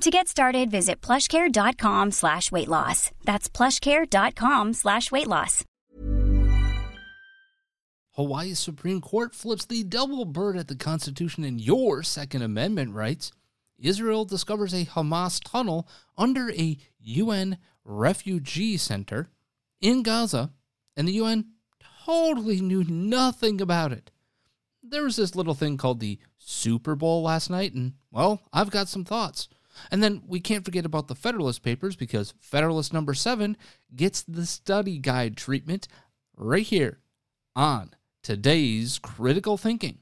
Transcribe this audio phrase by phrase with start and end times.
[0.00, 3.10] To get started, visit plushcare.com slash weight loss.
[3.24, 5.64] That's plushcare.com slash weight loss.
[8.14, 13.32] Hawaii Supreme Court flips the double bird at the Constitution and your Second Amendment rights.
[13.78, 19.30] Israel discovers a Hamas tunnel under a UN refugee center
[19.80, 20.50] in Gaza,
[20.96, 21.46] and the UN
[22.04, 24.10] totally knew nothing about it.
[24.82, 28.88] There was this little thing called the Super Bowl last night, and well, I've got
[28.88, 29.48] some thoughts.
[29.90, 33.56] And then we can't forget about the Federalist Papers because Federalist number seven
[33.94, 35.88] gets the study guide treatment
[36.36, 37.00] right here
[37.54, 37.90] on
[38.22, 39.98] today's critical thinking.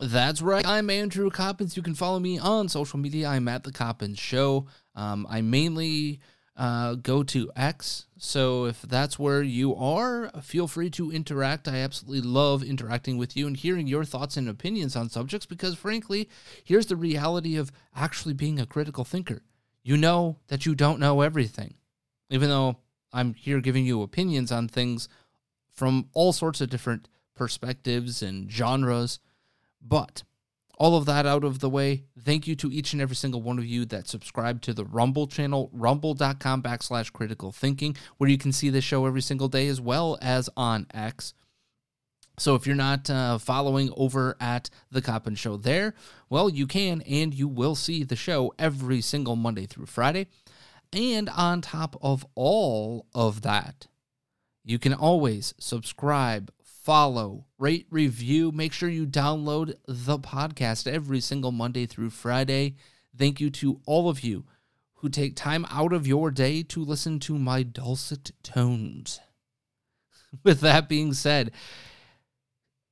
[0.00, 0.66] That's right.
[0.66, 1.76] I'm Andrew Coppins.
[1.76, 3.28] You can follow me on social media.
[3.28, 4.66] I'm at the Coppins Show.
[4.94, 6.20] Um, I mainly
[6.58, 8.06] uh, go to X.
[8.18, 11.68] So if that's where you are, feel free to interact.
[11.68, 15.76] I absolutely love interacting with you and hearing your thoughts and opinions on subjects because,
[15.76, 16.28] frankly,
[16.64, 19.42] here's the reality of actually being a critical thinker.
[19.84, 21.74] You know that you don't know everything,
[22.28, 22.78] even though
[23.12, 25.08] I'm here giving you opinions on things
[25.70, 29.20] from all sorts of different perspectives and genres.
[29.80, 30.24] But
[30.78, 33.58] all of that out of the way, thank you to each and every single one
[33.58, 38.52] of you that subscribe to the Rumble channel, rumble.com backslash critical thinking, where you can
[38.52, 41.34] see the show every single day as well as on X.
[42.38, 45.94] So if you're not uh, following over at the Coppin Show there,
[46.30, 50.28] well, you can and you will see the show every single Monday through Friday.
[50.92, 53.88] And on top of all of that,
[54.64, 56.52] you can always subscribe,
[56.88, 58.50] follow, rate, review.
[58.50, 62.76] Make sure you download the podcast every single Monday through Friday.
[63.14, 64.46] Thank you to all of you
[64.94, 69.20] who take time out of your day to listen to my dulcet tones.
[70.42, 71.50] With that being said,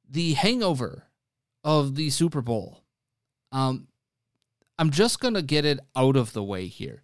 [0.07, 1.05] the hangover
[1.65, 2.83] of the Super Bowl.
[3.51, 3.89] Um,
[4.79, 7.03] I'm just going to get it out of the way here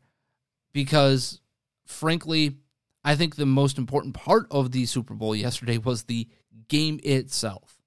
[0.75, 1.41] because,
[1.87, 2.59] frankly,
[3.05, 6.29] I think the most important part of the Super Bowl yesterday was the
[6.69, 7.81] game itself.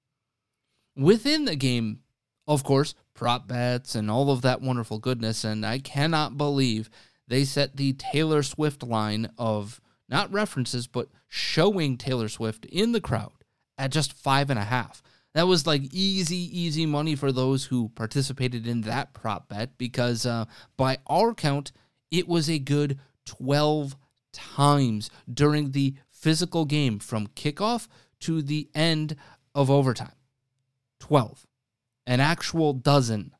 [0.94, 2.00] Within the game,
[2.46, 5.44] of course, prop bets and all of that wonderful goodness.
[5.44, 6.90] And I cannot believe
[7.26, 13.00] they set the Taylor Swift line of not references, but showing Taylor Swift in the
[13.00, 13.32] crowd
[13.76, 15.02] at just five and a half.
[15.34, 20.24] That was like easy, easy money for those who participated in that prop bet because
[20.24, 21.72] uh, by our count,
[22.10, 23.96] it was a good 12
[24.36, 27.88] times during the physical game from kickoff
[28.20, 29.16] to the end
[29.54, 30.12] of overtime.
[31.00, 31.46] 12.
[32.06, 33.32] An actual dozen.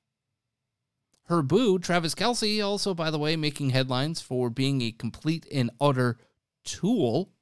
[1.24, 5.70] Her boo, Travis Kelce, also, by the way, making headlines for being a complete and
[5.80, 6.18] utter
[6.64, 7.32] tool.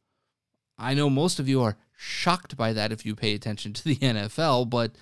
[0.79, 3.97] I know most of you are shocked by that if you pay attention to the
[3.97, 4.93] NFL, but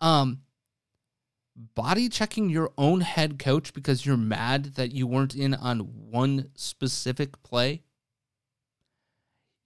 [0.00, 0.41] um
[1.54, 6.50] body checking your own head coach because you're mad that you weren't in on one
[6.54, 7.82] specific play.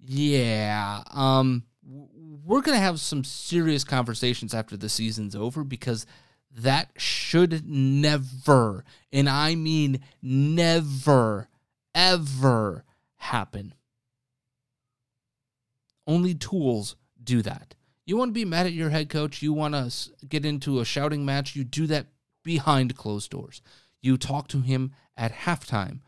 [0.01, 6.07] Yeah, um we're going to have some serious conversations after the season's over because
[6.51, 11.49] that should never, and I mean never,
[11.95, 12.85] ever
[13.17, 13.75] happen.
[16.07, 17.75] Only tools do that.
[18.07, 19.93] You want to be mad at your head coach, you want to
[20.27, 22.07] get into a shouting match, you do that
[22.45, 23.61] behind closed doors.
[24.01, 26.01] You talk to him at halftime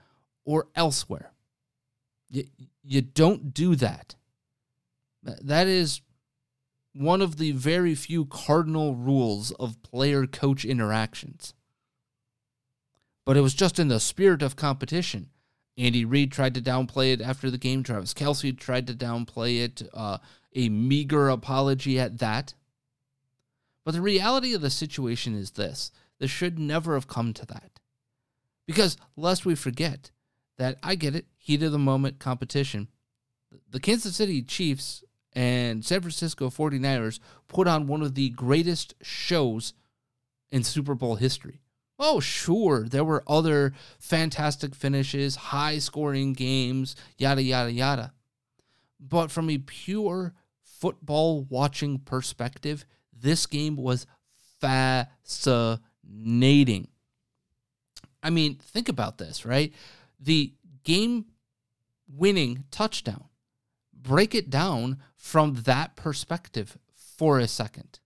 [0.45, 1.33] or elsewhere.
[2.31, 2.45] You,
[2.85, 4.15] you don't do that.
[5.23, 6.01] That is
[6.95, 11.55] one of the very few cardinal rules of player coach interactions.
[13.27, 15.31] But it was just in the spirit of competition.
[15.79, 17.85] Andy Reid tried to downplay it after the game.
[17.85, 20.19] Travis Kelce tried to downplay it, uh,
[20.55, 22.55] a meager apology at that.
[23.85, 27.79] But the reality of the situation is this this should never have come to that.
[28.67, 30.11] Because, lest we forget
[30.59, 32.89] that I get it, heat of the moment competition.
[33.71, 39.73] The Kansas City Chiefs and San Francisco 49ers put on one of the greatest shows
[40.51, 41.61] in Super Bowl history.
[41.99, 48.13] Oh, sure, there were other fantastic finishes, high scoring games, yada, yada, yada.
[49.01, 54.07] But from a pure football watching perspective, this game was
[54.61, 56.89] fascinating.
[58.23, 59.75] I mean, think about this, right?
[60.21, 60.55] The
[60.85, 61.27] game
[62.09, 63.25] winning touchdown.
[63.93, 68.01] Break it down from that perspective for a second.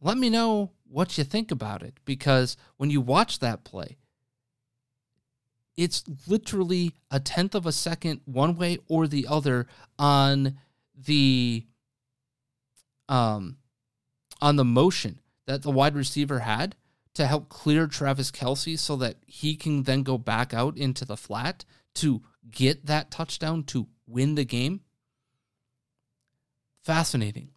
[0.00, 3.96] Let me know what you think about it because when you watch that play,
[5.76, 9.66] it's literally a tenth of a second one way or the other
[9.98, 10.58] on
[10.94, 11.66] the
[13.08, 13.56] um
[14.42, 16.76] on the motion that the wide receiver had
[17.14, 21.16] to help clear Travis Kelce so that he can then go back out into the
[21.16, 24.80] flat to get that touchdown to win the game.
[26.82, 27.50] Fascinating.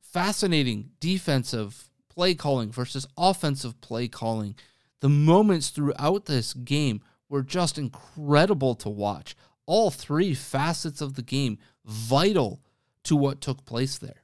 [0.00, 1.89] Fascinating defensive
[2.20, 4.54] play calling versus offensive play calling.
[5.00, 7.00] The moments throughout this game
[7.30, 9.34] were just incredible to watch.
[9.64, 12.60] All three facets of the game vital
[13.04, 14.22] to what took place there.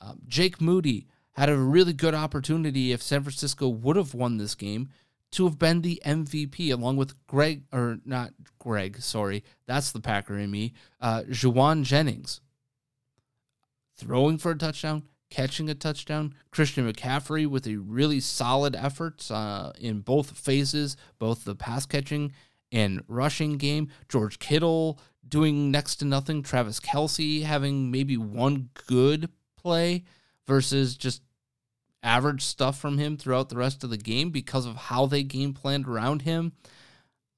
[0.00, 4.56] Um, Jake Moody had a really good opportunity if San Francisco would have won this
[4.56, 4.88] game
[5.30, 10.36] to have been the MVP along with Greg, or not Greg, sorry, that's the Packer
[10.36, 12.40] in me, uh, Jauan Jennings.
[13.94, 16.34] Throwing for a touchdown, catching a touchdown.
[16.50, 22.32] Christian McCaffrey with a really solid effort uh, in both phases, both the pass catching
[22.72, 23.88] and rushing game.
[24.08, 26.42] George Kittle doing next to nothing.
[26.42, 30.04] Travis Kelce having maybe one good play
[30.46, 31.22] versus just
[32.02, 35.52] average stuff from him throughout the rest of the game because of how they game
[35.52, 36.52] planned around him.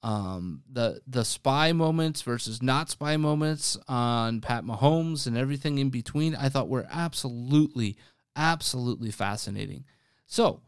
[0.03, 5.89] Um, the the spy moments versus not spy moments on Pat Mahomes and everything in
[5.89, 7.97] between, I thought were absolutely,
[8.35, 9.85] absolutely fascinating.
[10.25, 10.61] So,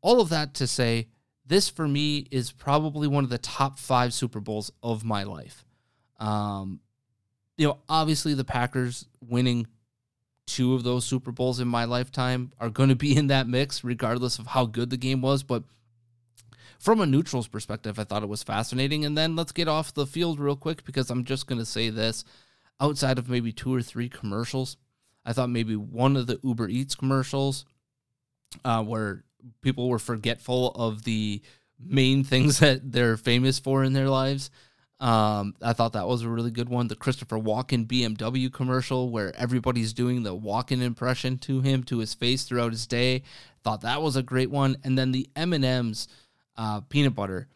[0.00, 1.08] all of that to say,
[1.46, 5.64] this for me is probably one of the top five Super Bowls of my life.
[6.18, 6.80] Um,
[7.56, 9.66] you know, obviously the Packers winning
[10.46, 13.84] two of those Super Bowls in my lifetime are going to be in that mix,
[13.84, 15.42] regardless of how good the game was.
[15.42, 15.64] But
[16.82, 19.04] from a neutral's perspective, I thought it was fascinating.
[19.04, 21.90] And then let's get off the field real quick because I'm just going to say
[21.90, 22.24] this
[22.80, 24.76] outside of maybe two or three commercials,
[25.24, 27.64] I thought maybe one of the Uber Eats commercials
[28.64, 29.22] uh, where
[29.62, 31.40] people were forgetful of the
[31.78, 34.50] main things that they're famous for in their lives.
[34.98, 36.88] Um, I thought that was a really good one.
[36.88, 42.14] The Christopher Walken BMW commercial where everybody's doing the Walken impression to him to his
[42.14, 43.22] face throughout his day.
[43.62, 44.76] Thought that was a great one.
[44.84, 46.06] And then the M and M's
[46.56, 47.48] uh, peanut butter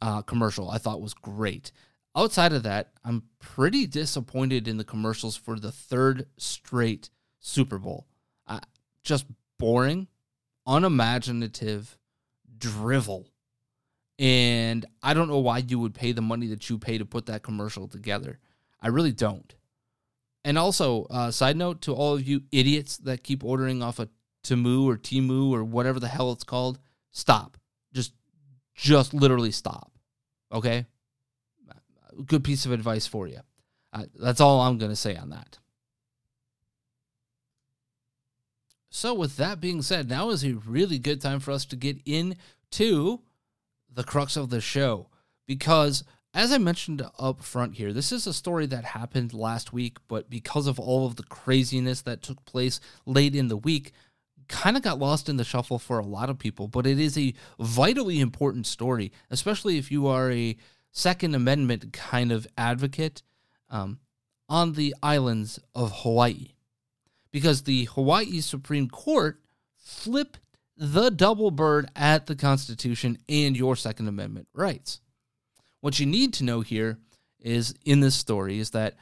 [0.00, 1.72] uh, commercial I thought was great.
[2.16, 8.06] Outside of that, I'm pretty disappointed in the commercials for the third straight Super Bowl.
[8.46, 8.60] Uh,
[9.04, 9.26] just
[9.58, 10.08] boring,
[10.66, 11.96] unimaginative
[12.58, 13.28] drivel.
[14.18, 17.26] And I don't know why you would pay the money that you pay to put
[17.26, 18.38] that commercial together.
[18.80, 19.54] I really don't.
[20.44, 24.08] And also, uh, side note to all of you idiots that keep ordering off of
[24.42, 26.78] Temu or Timu or whatever the hell it's called,
[27.12, 27.56] stop
[28.80, 29.92] just literally stop.
[30.50, 30.86] Okay?
[32.26, 33.40] Good piece of advice for you.
[33.92, 35.58] Uh, that's all I'm going to say on that.
[38.88, 41.98] So, with that being said, now is a really good time for us to get
[42.04, 43.20] into
[43.92, 45.08] the crux of the show
[45.46, 46.02] because,
[46.34, 50.28] as I mentioned up front here, this is a story that happened last week, but
[50.28, 53.92] because of all of the craziness that took place late in the week,
[54.50, 57.16] kind of got lost in the shuffle for a lot of people, but it is
[57.16, 60.56] a vitally important story, especially if you are a
[60.90, 63.22] Second Amendment kind of advocate
[63.70, 64.00] um,
[64.48, 66.48] on the islands of Hawaii.
[67.30, 69.40] Because the Hawaii Supreme Court
[69.76, 70.40] flipped
[70.76, 75.00] the double bird at the Constitution and your Second Amendment rights.
[75.80, 76.98] What you need to know here
[77.38, 78.96] is in this story is that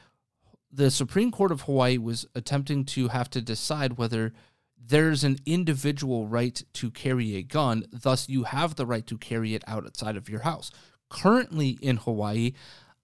[0.71, 4.35] the Supreme Court of Hawaii was attempting to have to decide whether
[4.81, 9.55] there's an individual right to carry a gun, thus, you have the right to carry
[9.55, 10.71] it outside of your house.
[11.11, 12.53] Currently in Hawaii,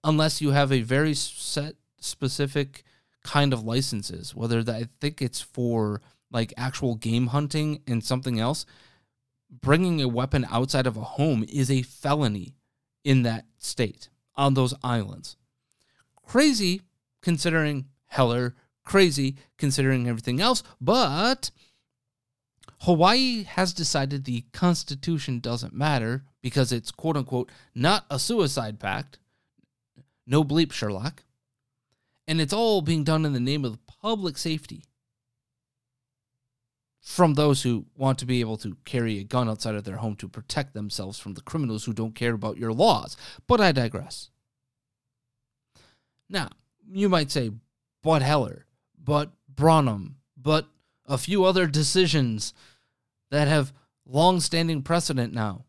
[0.02, 2.84] unless you have a very set, specific
[3.22, 6.00] kind of licenses, whether that I think it's for
[6.30, 8.66] like actual game hunting and something else,
[9.50, 12.54] bringing a weapon outside of a home is a felony
[13.04, 15.36] in that state on those islands.
[16.26, 16.82] Crazy
[17.22, 18.54] considering Heller,
[18.84, 21.50] crazy considering everything else, but
[22.80, 29.18] Hawaii has decided the Constitution doesn't matter because it's quote unquote not a suicide pact.
[30.26, 31.22] No bleep, Sherlock.
[32.26, 34.84] And it's all being done in the name of public safety
[37.00, 40.16] from those who want to be able to carry a gun outside of their home
[40.16, 43.14] to protect themselves from the criminals who don't care about your laws.
[43.46, 44.30] But I digress.
[46.30, 46.48] Now,
[46.90, 47.50] you might say,
[48.02, 48.64] but Heller,
[49.04, 50.66] but Burnham, but
[51.06, 52.54] a few other decisions
[53.30, 53.72] that have
[54.06, 55.64] long standing precedent now.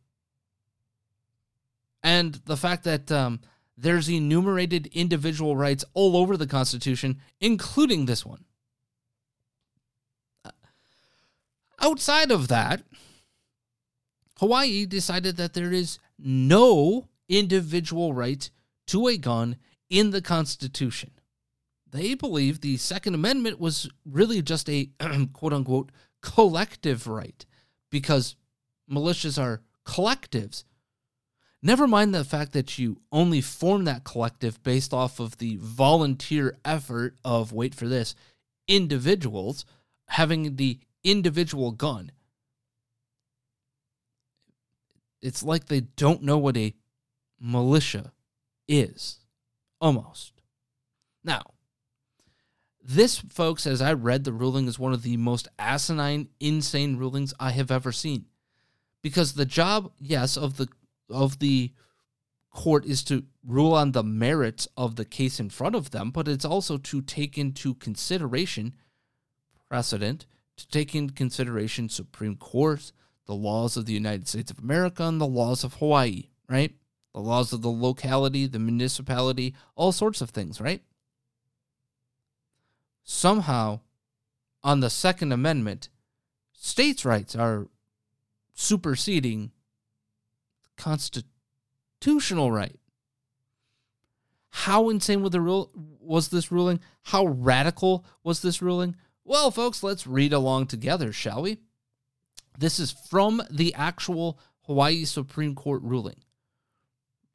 [2.03, 3.41] And the fact that um,
[3.77, 8.45] there's enumerated individual rights all over the Constitution, including this one.
[11.79, 12.83] Outside of that,
[14.37, 18.49] Hawaii decided that there is no individual right
[18.87, 19.57] to a gun
[19.89, 21.11] in the Constitution.
[21.95, 24.89] They believe the Second Amendment was really just a
[25.33, 27.45] quote unquote collective right
[27.89, 28.35] because
[28.91, 30.65] militias are collectives.
[31.63, 36.57] Never mind the fact that you only form that collective based off of the volunteer
[36.65, 38.13] effort of, wait for this,
[38.67, 39.63] individuals
[40.09, 42.11] having the individual gun.
[45.21, 46.75] It's like they don't know what a
[47.39, 48.11] militia
[48.67, 49.19] is.
[49.79, 50.33] Almost.
[51.23, 51.54] Now,
[52.87, 57.33] this, folks, as I read the ruling, is one of the most asinine, insane rulings
[57.39, 58.25] I have ever seen.
[59.01, 60.67] Because the job, yes, of the
[61.09, 61.71] of the
[62.51, 66.27] court is to rule on the merits of the case in front of them, but
[66.27, 68.73] it's also to take into consideration
[69.67, 70.25] precedent,
[70.57, 72.91] to take into consideration Supreme Court,
[73.25, 76.73] the laws of the United States of America, and the laws of Hawaii, right?
[77.13, 80.81] The laws of the locality, the municipality, all sorts of things, right?
[83.07, 83.81] Somehow,
[84.63, 85.89] on the Second Amendment,
[86.53, 87.67] states' rights are
[88.55, 89.51] superseding
[90.75, 92.79] constitutional right.
[94.49, 95.69] How insane was the rule
[95.99, 96.79] was this ruling?
[97.03, 98.95] How radical was this ruling?
[99.23, 101.59] Well, folks, let's read along together, shall we?
[102.57, 106.23] This is from the actual Hawaii Supreme Court ruling.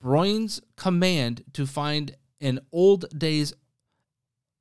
[0.01, 3.53] Bruen's command to find an old days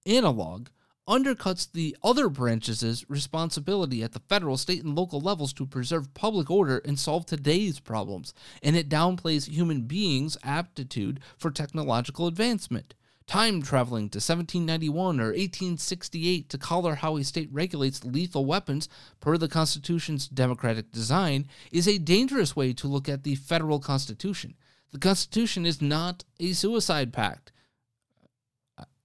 [0.06, 0.68] analog
[1.10, 6.52] undercuts the other branches' responsibility at the federal, state, and local levels to preserve public
[6.52, 12.94] order and solve today's problems, and it downplays human beings' aptitude for technological advancement.
[13.26, 18.90] Time traveling to 1791 or 1868 to color how a state regulates lethal weapons
[19.20, 24.56] per the Constitution's democratic design is a dangerous way to look at the federal Constitution.
[24.92, 27.52] The Constitution is not a suicide pact.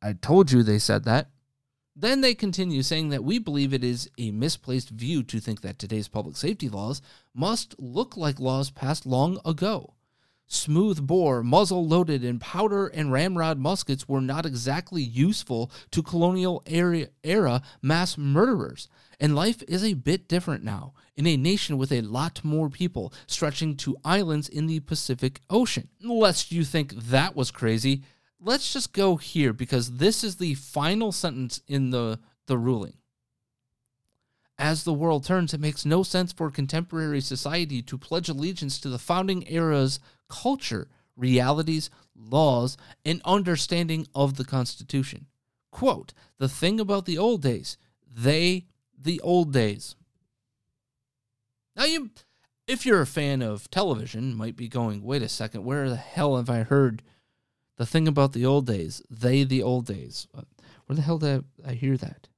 [0.00, 1.28] I told you they said that.
[1.96, 5.78] Then they continue saying that we believe it is a misplaced view to think that
[5.78, 7.00] today's public safety laws
[7.34, 9.94] must look like laws passed long ago.
[10.46, 16.62] Smooth bore, muzzle loaded, and powder and ramrod muskets were not exactly useful to colonial
[16.66, 18.88] era, era mass murderers.
[19.18, 23.12] And life is a bit different now, in a nation with a lot more people
[23.26, 25.88] stretching to islands in the Pacific Ocean.
[26.02, 28.02] Lest you think that was crazy,
[28.44, 32.94] let's just go here because this is the final sentence in the, the ruling.
[34.58, 38.88] As the world turns, it makes no sense for contemporary society to pledge allegiance to
[38.88, 39.98] the founding era's
[40.28, 45.26] culture, realities, laws, and understanding of the Constitution.
[45.72, 47.76] Quote, the thing about the old days,
[48.08, 49.96] they, the old days.
[51.74, 52.10] Now, you,
[52.68, 56.36] if you're a fan of television, might be going, wait a second, where the hell
[56.36, 57.02] have I heard
[57.76, 60.26] the thing about the old days, they the old days.
[60.86, 62.28] Where the hell did I, I hear that?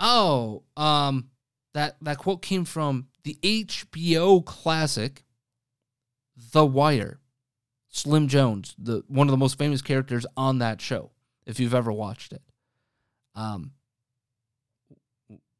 [0.00, 1.30] Oh, um,
[1.74, 5.24] that that quote came from the HBO classic,
[6.52, 7.20] The Wire.
[7.90, 11.10] Slim Jones, the one of the most famous characters on that show,
[11.46, 12.42] if you've ever watched it.
[13.34, 13.72] Um,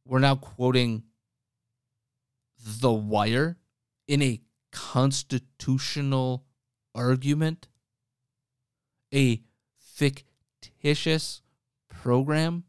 [0.05, 1.05] we're now quoting
[2.65, 3.57] The Wire
[4.07, 4.41] in a
[4.73, 6.45] constitutional
[6.95, 7.69] argument,
[9.15, 9.43] a
[9.79, 11.43] fictitious
[11.89, 12.65] program.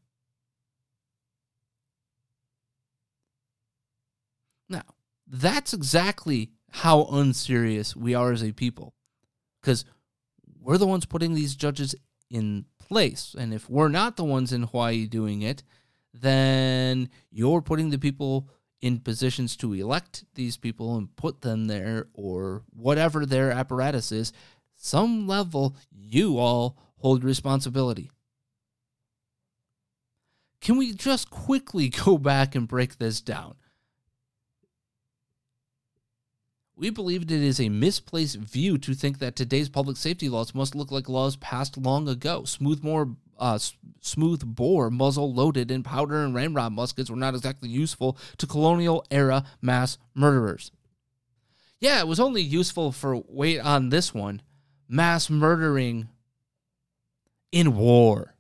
[4.68, 4.84] Now,
[5.28, 8.94] that's exactly how unserious we are as a people.
[9.62, 9.86] Because
[10.62, 11.96] we're the ones putting these judges
[12.30, 13.36] in place.
[13.38, 15.64] And if we're not the ones in Hawaii doing it,
[16.14, 18.50] then you're putting the people
[18.82, 24.32] in positions to elect these people and put them there or whatever their apparatus is.
[24.76, 28.10] Some level, you all hold responsibility.
[30.62, 33.56] Can we just quickly go back and break this down?
[36.76, 40.76] We believe it is a misplaced view to think that today's public safety laws must
[40.76, 42.46] look like laws passed long ago.
[42.46, 43.60] Smoothmore, uh,
[44.02, 49.06] smooth bore, muzzle loaded, and powder and ramrod muskets were not exactly useful to colonial
[49.10, 50.72] era mass murderers.
[51.80, 54.42] Yeah, it was only useful for wait on this one
[54.88, 56.10] mass murdering
[57.52, 58.36] in war,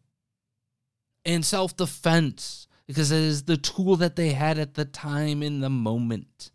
[1.24, 5.62] in self defense, because it is the tool that they had at the time in
[5.62, 6.52] the moment.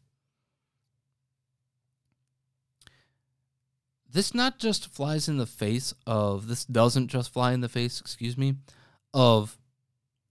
[4.14, 8.00] This not just flies in the face of this doesn't just fly in the face
[8.00, 8.54] excuse me
[9.12, 9.58] of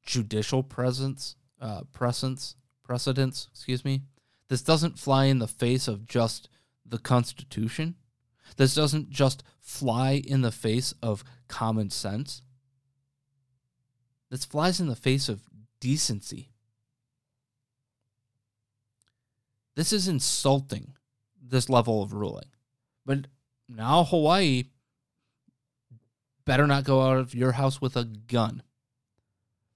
[0.05, 4.03] judicial presence uh presence precedence excuse me.
[4.49, 6.49] This doesn't fly in the face of just
[6.85, 7.95] the constitution.
[8.57, 12.41] This doesn't just fly in the face of common sense.
[14.29, 15.41] This flies in the face of
[15.79, 16.51] decency.
[19.75, 20.93] This is insulting
[21.41, 22.51] this level of ruling.
[23.05, 23.27] But
[23.75, 24.65] now Hawaii
[26.45, 28.63] better not go out of your house with a gun.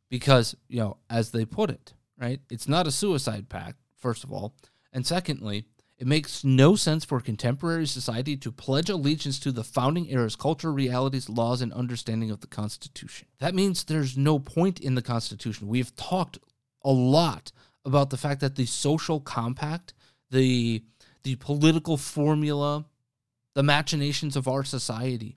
[0.09, 2.39] Because, you know, as they put it, right?
[2.49, 4.55] It's not a suicide pact, first of all.
[4.93, 5.65] And secondly,
[5.97, 10.71] it makes no sense for contemporary society to pledge allegiance to the founding era's culture,
[10.71, 13.27] realities, laws, and understanding of the Constitution.
[13.39, 15.67] That means there's no point in the Constitution.
[15.67, 16.37] We've talked
[16.85, 17.51] a lot
[17.83, 19.93] about the fact that the social compact,
[20.29, 20.83] the
[21.23, 22.85] the political formula,
[23.57, 25.35] the machinations of our society.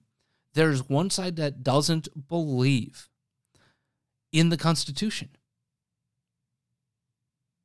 [0.53, 3.09] There's one side that doesn't believe
[4.31, 5.31] in the Constitution.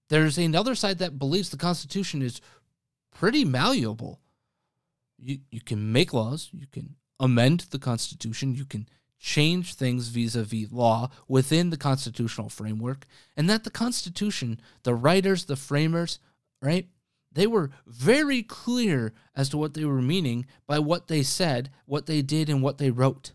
[0.08, 2.40] There's another side that believes the Constitution is
[3.14, 4.22] pretty malleable.
[5.20, 8.88] You, you can make laws, you can amend the Constitution, you can
[9.20, 14.96] change things vis a vis law within the constitutional framework, and that the Constitution, the
[14.96, 16.20] writers, the framers,
[16.62, 16.88] right,
[17.36, 22.06] they were very clear as to what they were meaning by what they said, what
[22.06, 23.34] they did, and what they wrote.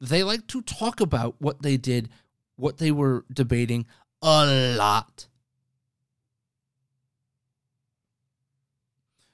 [0.00, 2.08] They like to talk about what they did,
[2.54, 3.86] what they were debating
[4.22, 5.26] a lot.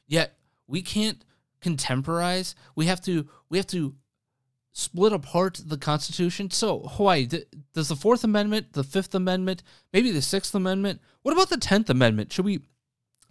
[0.07, 1.23] Yet we can't
[1.61, 2.55] contemporize.
[2.75, 3.95] We have to we have to
[4.77, 6.51] split apart the Constitution.
[6.51, 7.29] So, Hawaii,
[7.73, 11.89] does the Fourth Amendment, the Fifth Amendment, maybe the Sixth Amendment, what about the Tenth
[11.89, 12.33] Amendment?
[12.33, 12.61] Should we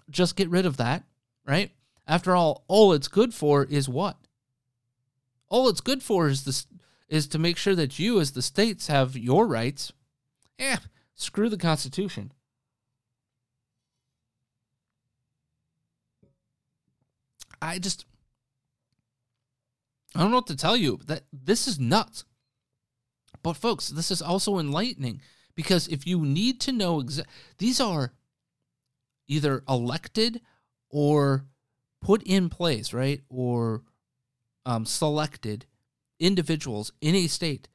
[0.09, 1.03] just get rid of that,
[1.45, 1.71] right?
[2.07, 4.17] After all, all it's good for is what?
[5.49, 6.65] All it's good for is this
[7.09, 9.91] is to make sure that you as the states have your rights.
[10.57, 10.77] Eh,
[11.13, 12.31] screw the Constitution.
[17.61, 18.05] I just
[20.15, 20.99] I don't know what to tell you.
[21.05, 22.25] That this is nuts.
[23.41, 25.21] But folks, this is also enlightening
[25.55, 27.25] because if you need to know exa-
[27.57, 28.13] these are
[29.27, 30.41] either elected
[30.89, 31.45] or
[32.01, 33.21] put in place, right?
[33.29, 33.83] Or
[34.65, 35.65] um, selected
[36.19, 37.67] individuals in a state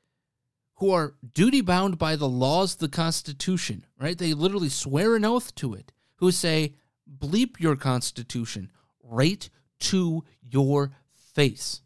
[0.76, 4.16] who are duty bound by the laws of the Constitution, right?
[4.16, 6.74] They literally swear an oath to it, who say,
[7.18, 8.70] bleep your Constitution
[9.02, 10.92] right to your
[11.34, 11.82] face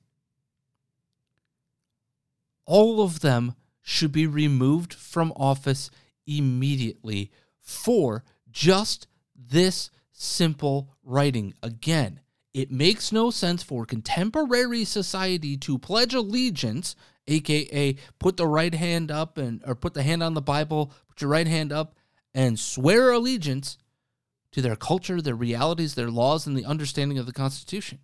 [2.73, 5.91] all of them should be removed from office
[6.27, 7.31] immediately
[7.61, 9.07] for just
[9.37, 11.53] this simple writing.
[11.63, 12.21] Again,
[12.55, 19.11] it makes no sense for contemporary society to pledge allegiance, aka put the right hand
[19.11, 21.95] up and or put the hand on the Bible, put your right hand up
[22.35, 23.77] and swear allegiance
[24.53, 27.99] to their culture, their realities, their laws, and the understanding of the Constitution.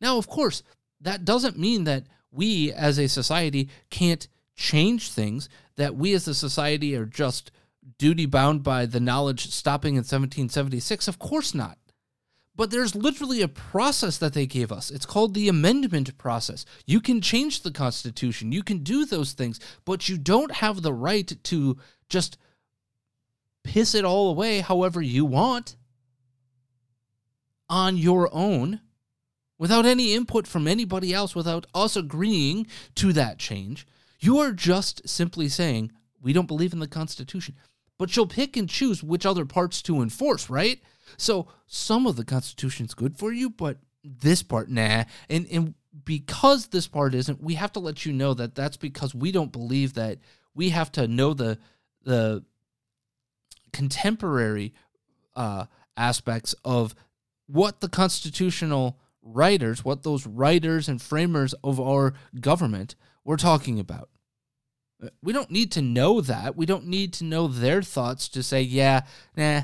[0.00, 0.62] Now, of course,
[1.02, 6.34] that doesn't mean that we as a society can't change things, that we as a
[6.34, 7.50] society are just
[7.98, 11.08] duty bound by the knowledge stopping in 1776?
[11.08, 11.78] Of course not.
[12.56, 14.90] But there's literally a process that they gave us.
[14.90, 16.64] It's called the amendment process.
[16.86, 20.92] You can change the Constitution, you can do those things, but you don't have the
[20.92, 21.76] right to
[22.08, 22.38] just
[23.64, 25.74] piss it all away however you want
[27.68, 28.80] on your own
[29.64, 33.86] without any input from anybody else, without us agreeing to that change.
[34.20, 37.54] You are just simply saying, we don't believe in the Constitution.
[37.96, 40.82] But you'll pick and choose which other parts to enforce, right?
[41.16, 45.04] So some of the Constitution's good for you, but this part, nah.
[45.30, 45.72] And, and
[46.04, 49.50] because this part isn't, we have to let you know that that's because we don't
[49.50, 50.18] believe that
[50.54, 51.58] we have to know the
[52.02, 52.44] the
[53.72, 54.74] contemporary
[55.34, 55.64] uh,
[55.96, 56.94] aspects of
[57.46, 64.10] what the constitutional writers, what those writers and framers of our government were talking about.
[65.02, 66.56] Uh, we don't need to know that.
[66.56, 69.02] We don't need to know their thoughts to say, yeah,
[69.36, 69.62] nah.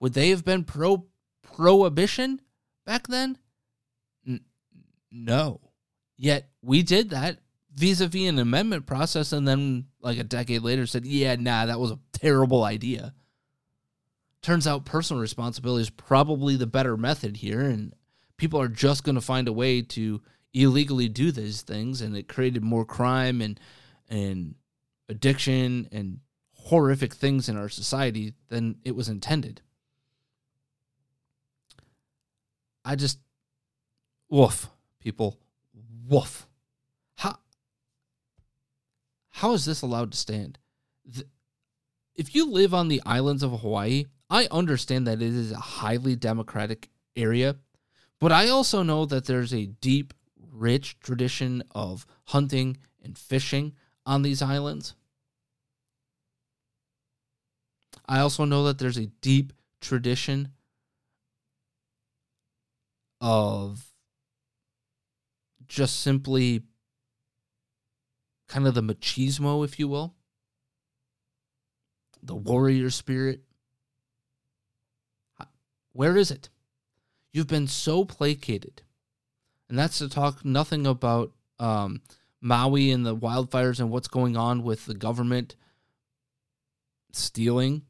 [0.00, 1.06] Would they have been pro
[1.42, 2.40] prohibition
[2.84, 3.38] back then?
[4.26, 4.44] N-
[5.10, 5.60] no.
[6.16, 7.38] Yet we did that
[7.74, 11.90] vis-a-vis an amendment process and then like a decade later said, "Yeah, nah, that was
[11.90, 13.14] a terrible idea."
[14.48, 17.92] Turns out personal responsibility is probably the better method here and
[18.38, 20.22] people are just going to find a way to
[20.54, 23.60] illegally do these things and it created more crime and
[24.08, 24.54] and
[25.10, 26.20] addiction and
[26.54, 29.60] horrific things in our society than it was intended.
[32.86, 33.18] I just
[34.30, 35.36] woof, people.
[36.08, 36.46] Woof.
[37.16, 37.38] How
[39.28, 40.58] how is this allowed to stand?
[41.04, 41.26] The,
[42.14, 46.14] if you live on the islands of Hawaii, I understand that it is a highly
[46.14, 47.56] democratic area,
[48.20, 54.22] but I also know that there's a deep rich tradition of hunting and fishing on
[54.22, 54.94] these islands.
[58.06, 60.52] I also know that there's a deep tradition
[63.20, 63.92] of
[65.66, 66.62] just simply
[68.48, 70.14] kind of the machismo, if you will,
[72.22, 73.42] the warrior spirit.
[75.98, 76.48] Where is it?
[77.32, 78.82] You've been so placated
[79.68, 82.02] and that's to talk nothing about um,
[82.40, 85.56] Maui and the wildfires and what's going on with the government
[87.10, 87.82] stealing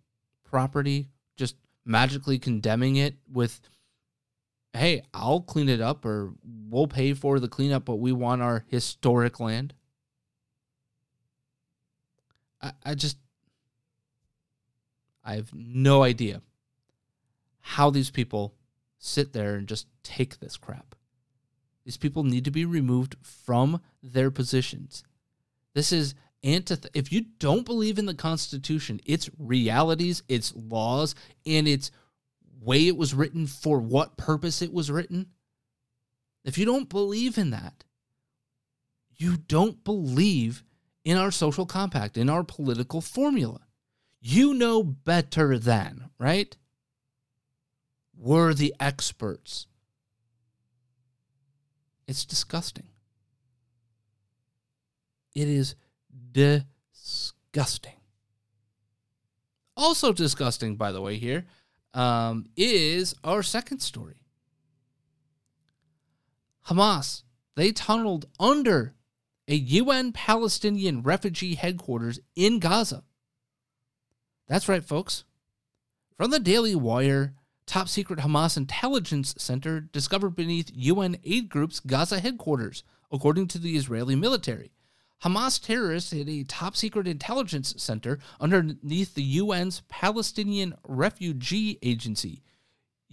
[0.43, 3.61] property, just magically condemning it with,
[4.73, 6.33] hey, I'll clean it up or
[6.71, 9.75] we'll pay for the cleanup, but we want our historic land.
[12.63, 13.19] I, I just,
[15.23, 16.41] I have no idea
[17.69, 18.55] how these people
[18.99, 20.95] sit there and just take this crap.
[21.85, 25.05] These people need to be removed from their positions.
[25.75, 31.69] This is antith if you don't believe in the constitution, its realities, its laws, and
[31.69, 31.91] its
[32.59, 35.27] way it was written for what purpose it was written,
[36.47, 37.85] if you don't believe in that,
[39.15, 40.63] you don't believe
[41.05, 43.61] in our social compact, in our political formula.
[44.23, 46.57] You know better than, right?
[48.21, 49.67] We're the experts.
[52.09, 52.89] It's disgusting.
[55.35, 55.77] It is
[56.33, 57.93] disgusting.
[59.77, 61.47] Also disgusting, by the way, here
[61.95, 64.23] um, is our second story.
[66.67, 67.23] Hamas,
[67.55, 68.95] they tunneled under
[69.47, 73.05] a UN Palestinian refugee headquarters in Gaza.
[74.49, 75.25] That's right, folks.
[76.17, 77.35] From the Daily Wire,
[77.69, 83.77] top secret Hamas intelligence center discovered beneath UN aid group's Gaza headquarters, according to the
[83.77, 84.73] Israeli military.
[85.23, 92.43] Hamas terrorists hid a top secret intelligence center underneath the UN's Palestinian Refugee Agency.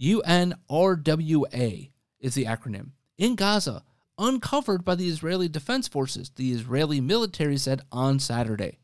[0.00, 1.90] UNRWA
[2.20, 2.90] is the acronym.
[3.18, 3.82] In Gaza,
[4.18, 8.78] uncovered by the Israeli Defense Forces, the Israeli military said on Saturday.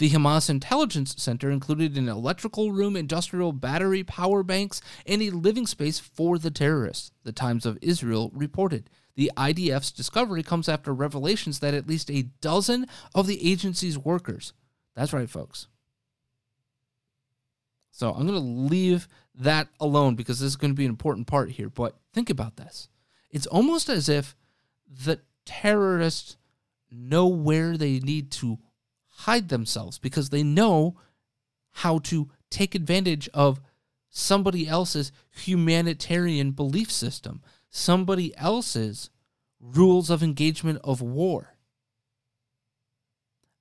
[0.00, 5.66] The Hamas Intelligence Center included an electrical room, industrial battery power banks, and a living
[5.66, 8.88] space for the terrorists, the Times of Israel reported.
[9.16, 14.54] The IDF's discovery comes after revelations that at least a dozen of the agency's workers,
[14.96, 15.66] that's right, folks.
[17.90, 21.26] So I'm going to leave that alone because this is going to be an important
[21.26, 21.68] part here.
[21.68, 22.88] But think about this
[23.30, 24.34] it's almost as if
[24.88, 26.38] the terrorists
[26.90, 28.58] know where they need to
[29.20, 30.96] hide themselves because they know
[31.72, 33.60] how to take advantage of
[34.08, 39.10] somebody else's humanitarian belief system, somebody else's
[39.60, 41.54] rules of engagement of war.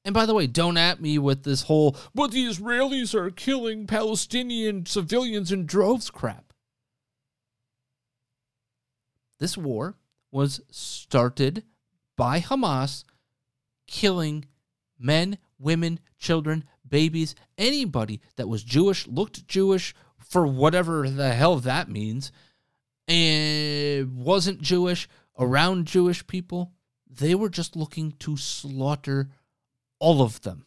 [0.06, 3.86] And by the way, don't at me with this whole, but the Israelis are killing
[3.86, 6.54] Palestinian civilians in droves crap.
[9.40, 9.96] This war
[10.32, 11.64] was started
[12.16, 13.04] by Hamas
[13.88, 14.46] killing
[15.00, 21.90] men, women, children, babies, anybody that was Jewish, looked Jewish for whatever the hell that
[21.90, 22.32] means,
[23.08, 25.08] and wasn't Jewish,
[25.38, 26.74] around Jewish people.
[27.10, 29.30] They were just looking to slaughter
[30.00, 30.66] all of them.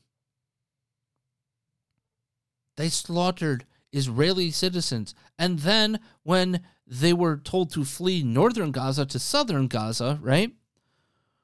[2.77, 5.15] They slaughtered Israeli citizens.
[5.39, 10.53] And then when they were told to flee northern Gaza to southern Gaza, right?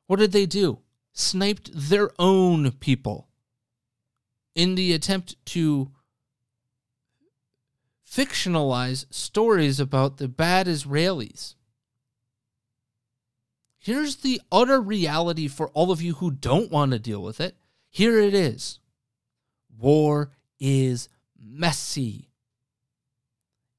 [0.06, 0.80] What did they do?
[1.20, 3.26] Sniped their own people
[4.54, 5.90] in the attempt to
[8.08, 11.56] fictionalize stories about the bad Israelis.
[13.80, 17.56] Here's the utter reality for all of you who don't want to deal with it.
[17.90, 18.78] Here it is
[19.76, 22.30] war is messy.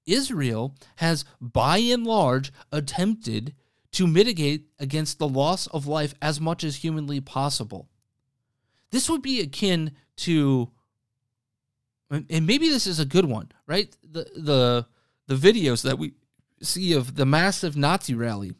[0.06, 3.54] Israel has, by and large, attempted
[3.92, 7.90] to mitigate against the loss of life as much as humanly possible.
[8.92, 10.70] This would be akin to,
[12.10, 13.96] and maybe this is a good one, right?
[14.04, 14.88] The the
[15.28, 16.14] the videos that we
[16.62, 18.54] see of the massive Nazi rally,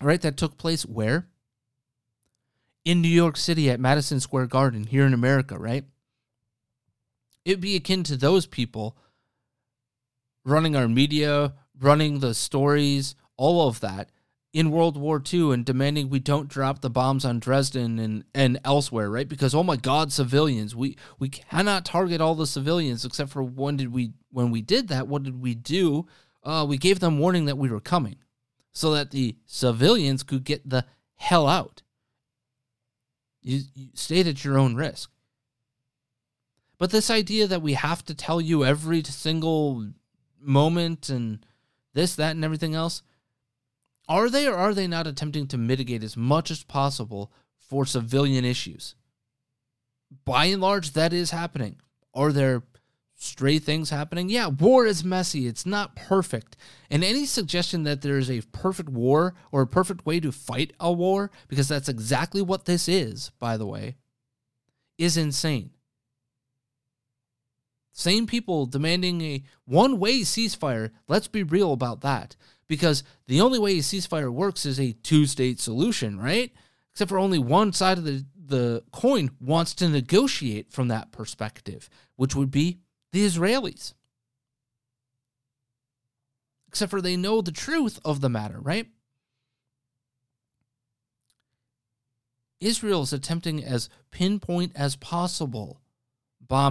[0.00, 0.20] right?
[0.20, 1.28] That took place where?
[2.84, 5.84] In New York City at Madison Square Garden here in America, right?
[7.44, 8.96] It'd be akin to those people
[10.44, 14.10] running our media, running the stories, all of that
[14.52, 18.60] in World War II and demanding we don't drop the bombs on Dresden and, and
[18.64, 19.28] elsewhere, right?
[19.28, 23.76] Because oh my God, civilians, we we cannot target all the civilians except for when
[23.76, 25.08] did we when we did that?
[25.08, 26.06] What did we do?
[26.44, 28.16] Uh, we gave them warning that we were coming,
[28.72, 30.84] so that the civilians could get the
[31.14, 31.82] hell out.
[33.40, 35.10] You, you stayed at your own risk.
[36.78, 39.92] But this idea that we have to tell you every single
[40.40, 41.46] moment and
[41.94, 43.02] this, that, and everything else,
[44.08, 48.44] are they or are they not attempting to mitigate as much as possible for civilian
[48.44, 48.94] issues?
[50.24, 51.76] By and large, that is happening.
[52.14, 52.62] Are there
[53.14, 54.28] stray things happening?
[54.28, 55.46] Yeah, war is messy.
[55.46, 56.56] It's not perfect.
[56.90, 60.72] And any suggestion that there is a perfect war or a perfect way to fight
[60.78, 63.96] a war, because that's exactly what this is, by the way,
[64.98, 65.70] is insane.
[67.92, 70.90] Same people demanding a one way ceasefire.
[71.08, 72.36] Let's be real about that.
[72.68, 76.52] Because the only way a ceasefire works is a two state solution, right?
[76.92, 81.88] Except for only one side of the, the coin wants to negotiate from that perspective,
[82.16, 82.78] which would be
[83.12, 83.94] the Israelis.
[86.68, 88.88] Except for they know the truth of the matter, right?
[92.60, 95.80] Israel is attempting as pinpoint as possible
[96.40, 96.70] bomb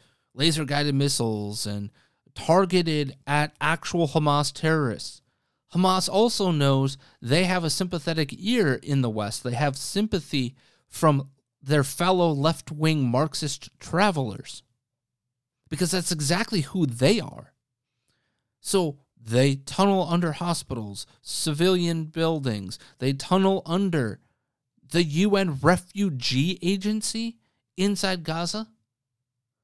[0.33, 1.89] laser guided missiles and
[2.35, 5.21] targeted at actual Hamas terrorists.
[5.73, 9.43] Hamas also knows they have a sympathetic ear in the West.
[9.43, 10.55] They have sympathy
[10.87, 11.29] from
[11.61, 14.63] their fellow left wing Marxist travelers
[15.69, 17.53] because that's exactly who they are.
[18.59, 24.19] So they tunnel under hospitals, civilian buildings, they tunnel under
[24.91, 27.37] the UN Refugee Agency
[27.77, 28.67] inside Gaza.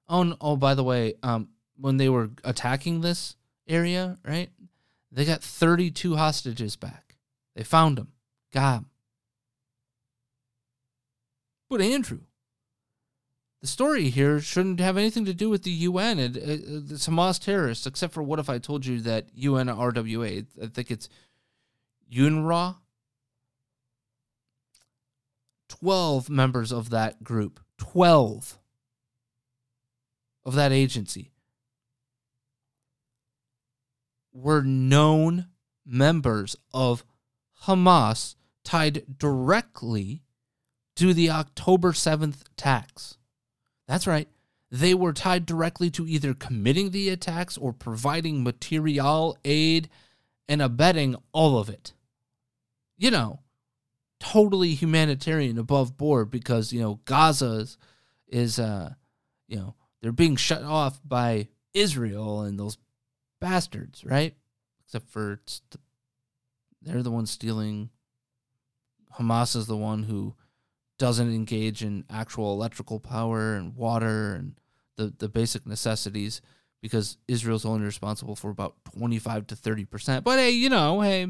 [0.09, 3.35] Oh, oh, by the way, um, when they were attacking this
[3.67, 4.49] area, right?
[5.11, 7.15] They got 32 hostages back.
[7.55, 8.13] They found them,
[8.53, 8.89] got them.
[11.69, 12.21] But Andrew,
[13.61, 17.43] the story here shouldn't have anything to do with the UN and uh, the Hamas
[17.43, 20.45] terrorists, except for what if I told you that UNRWA?
[20.61, 21.09] I think it's
[22.13, 22.77] UNRWA.
[25.69, 28.57] 12 members of that group, 12
[30.47, 31.33] of that agency
[34.31, 35.47] were known
[35.85, 37.03] members of
[37.63, 40.23] Hamas tied directly
[40.95, 43.17] to the October 7th attacks.
[43.89, 44.29] That's right.
[44.71, 49.89] they were tied directly to either committing the attacks or providing material aid
[50.47, 51.93] and abetting all of it.
[52.97, 53.41] You know,
[54.19, 57.67] totally humanitarian above board because, you know, Gaza
[58.27, 58.93] is, uh,
[59.47, 62.77] you know, they're being shut off by Israel and those
[63.39, 64.35] bastards, right?
[64.85, 65.39] Except for
[66.81, 67.89] they're the ones stealing.
[69.19, 70.35] Hamas is the one who
[70.97, 74.59] doesn't engage in actual electrical power and water and
[74.95, 76.41] the, the basic necessities
[76.81, 80.23] because Israel's only responsible for about 25 to 30%.
[80.23, 81.27] But hey, you know, hey,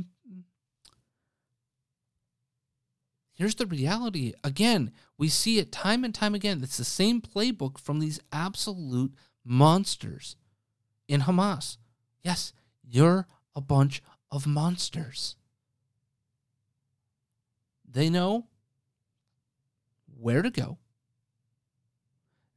[3.34, 4.34] here's the reality.
[4.44, 6.62] Again, we see it time and time again.
[6.62, 10.36] It's the same playbook from these absolute monsters
[11.08, 11.78] in Hamas.
[12.24, 12.54] Yes,
[12.84, 15.36] you're a bunch of monsters.
[17.90, 18.48] They know
[20.20, 20.78] where to go.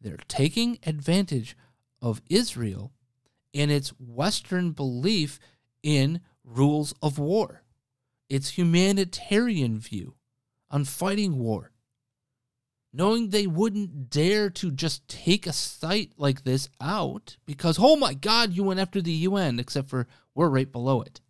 [0.00, 1.56] They're taking advantage
[2.02, 2.92] of Israel
[3.54, 5.38] and its Western belief
[5.82, 7.62] in rules of war,
[8.28, 10.14] its humanitarian view
[10.70, 11.72] on fighting war.
[12.92, 18.14] Knowing they wouldn't dare to just take a site like this out because, oh my
[18.14, 21.20] God, you went after the UN, except for we're right below it.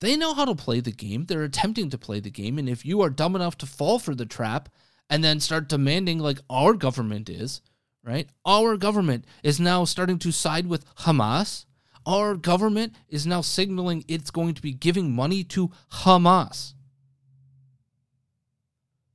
[0.00, 1.24] They know how to play the game.
[1.26, 2.58] They're attempting to play the game.
[2.58, 4.68] And if you are dumb enough to fall for the trap
[5.08, 7.60] and then start demanding, like our government is,
[8.02, 8.28] right?
[8.44, 11.64] Our government is now starting to side with Hamas.
[12.06, 16.74] Our government is now signaling it's going to be giving money to Hamas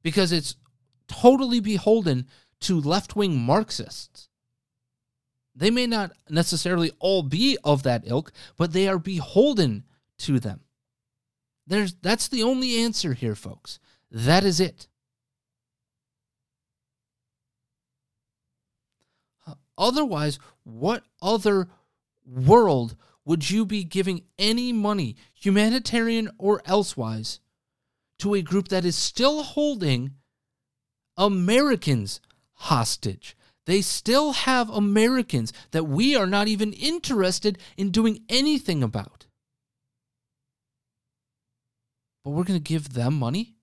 [0.05, 0.55] because it's
[1.07, 2.27] totally beholden
[2.59, 4.29] to left wing Marxists.
[5.55, 9.83] They may not necessarily all be of that ilk, but they are beholden
[10.19, 10.59] to them.
[11.65, 13.79] There's that's the only answer here, folks.
[14.11, 14.87] That is it.
[19.75, 21.67] Otherwise, what other
[22.23, 27.39] world would you be giving any money, humanitarian or elsewise,
[28.19, 30.11] to a group that is still holding
[31.17, 32.19] Americans
[32.53, 33.35] hostage?
[33.65, 39.25] They still have Americans that we are not even interested in doing anything about
[42.25, 43.53] but we're going to give them money?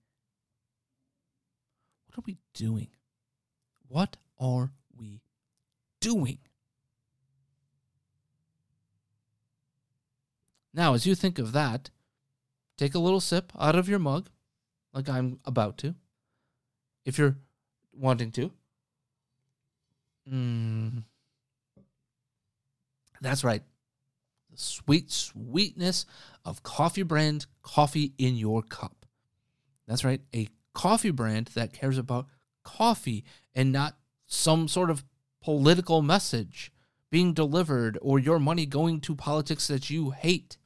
[2.07, 2.87] What are we doing?
[3.88, 5.21] What are we
[6.01, 6.38] doing?
[10.73, 11.91] Now, as you think of that,
[12.79, 14.31] take a little sip out of your mug,
[14.94, 15.94] like I'm about to,
[17.05, 17.37] if you're
[17.92, 18.52] wanting to.
[20.31, 21.05] Mm.
[23.20, 23.62] That's right
[24.52, 26.07] the sweet sweetness
[26.44, 29.07] of coffee brand coffee in your cup.
[29.88, 32.26] That's right, a coffee brand that cares about
[32.62, 33.24] coffee
[33.55, 35.05] and not some sort of
[35.42, 36.70] political message
[37.11, 40.57] being delivered or your money going to politics that you hate.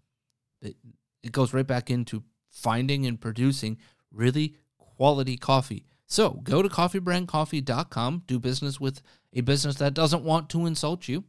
[0.60, 0.76] It,
[1.22, 3.78] it goes right back into finding and producing
[4.16, 5.86] really quality coffee.
[6.06, 9.02] So go to coffeebrandcoffee.com, do business with
[9.32, 11.24] a business that doesn't want to insult you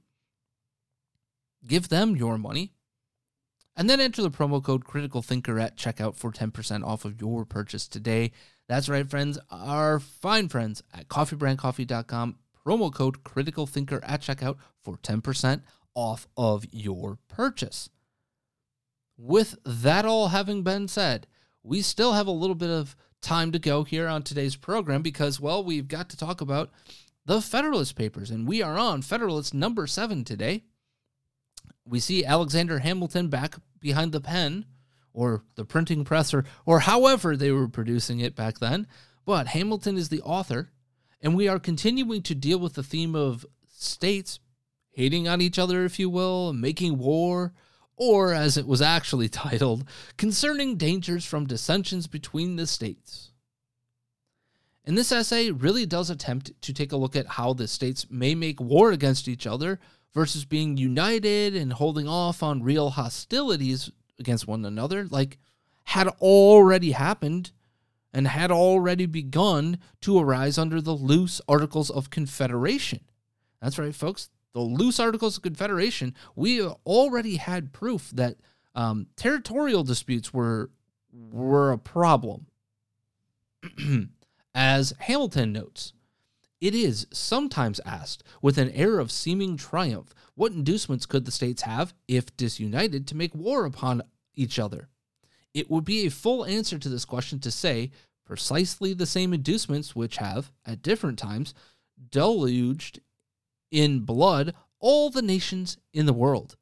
[1.65, 2.73] Give them your money.
[3.76, 7.45] And then enter the promo code Critical Thinker at checkout for 10% off of your
[7.45, 8.32] purchase today.
[8.67, 9.38] That's right, friends.
[9.52, 12.38] Our fine friends at coffeebrandcoffee.com.
[12.65, 15.62] Promo code Critical Thinker at checkout for 10%
[15.93, 17.89] off of your purchase.
[19.15, 21.28] With that all having been said,
[21.67, 25.39] we still have a little bit of time to go here on today's program because,
[25.39, 26.71] well, we've got to talk about
[27.25, 30.63] the Federalist Papers, and we are on Federalist number seven today
[31.89, 34.65] we see Alexander Hamilton back behind the pen
[35.13, 38.88] or the printing press or, or however they were producing it back then.
[39.25, 40.71] But Hamilton is the author,
[41.21, 44.39] and we are continuing to deal with the theme of states
[44.91, 47.53] hating on each other, if you will, making war,
[47.97, 49.83] or as it was actually titled,
[50.17, 53.31] concerning dangers from dissensions between the states.
[54.86, 58.36] And this essay really does attempt to take a look at how the states may
[58.36, 59.81] make war against each other
[60.13, 65.37] versus being united and holding off on real hostilities against one another, like
[65.83, 67.52] had already happened
[68.13, 73.02] and had already begun to arise under the loose Articles of Confederation.
[73.62, 74.29] That's right, folks.
[74.58, 78.37] The loose Articles of Confederation, we already had proof that
[78.73, 80.71] um, territorial disputes were
[81.13, 82.47] were a problem.
[84.55, 85.93] As Hamilton notes,
[86.60, 91.62] it is sometimes asked, with an air of seeming triumph, what inducements could the states
[91.62, 94.01] have, if disunited, to make war upon
[94.33, 94.89] each other?
[95.53, 97.91] It would be a full answer to this question to say
[98.25, 101.53] precisely the same inducements which have, at different times,
[102.10, 103.01] deluged
[103.72, 106.56] in blood all the nations in the world.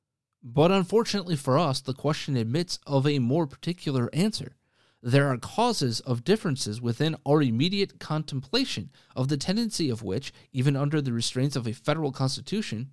[0.44, 4.56] But unfortunately for us, the question admits of a more particular answer.
[5.02, 10.76] There are causes of differences within our immediate contemplation, of the tendency of which, even
[10.76, 12.92] under the restraints of a federal constitution,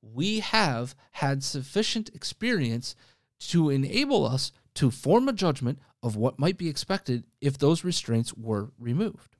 [0.00, 2.94] we have had sufficient experience
[3.38, 8.34] to enable us to form a judgment of what might be expected if those restraints
[8.34, 9.36] were removed.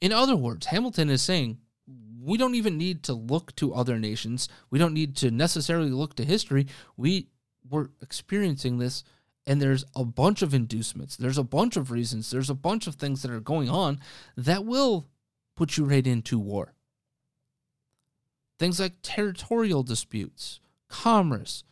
[0.00, 1.58] In other words, Hamilton is saying
[2.24, 4.48] we don't even need to look to other nations.
[4.70, 6.66] We don't need to necessarily look to history.
[6.96, 7.28] We
[7.68, 9.04] were experiencing this,
[9.46, 11.16] and there's a bunch of inducements.
[11.16, 12.30] There's a bunch of reasons.
[12.30, 14.00] There's a bunch of things that are going on
[14.36, 15.06] that will
[15.54, 16.72] put you right into war.
[18.58, 21.64] Things like territorial disputes, commerce,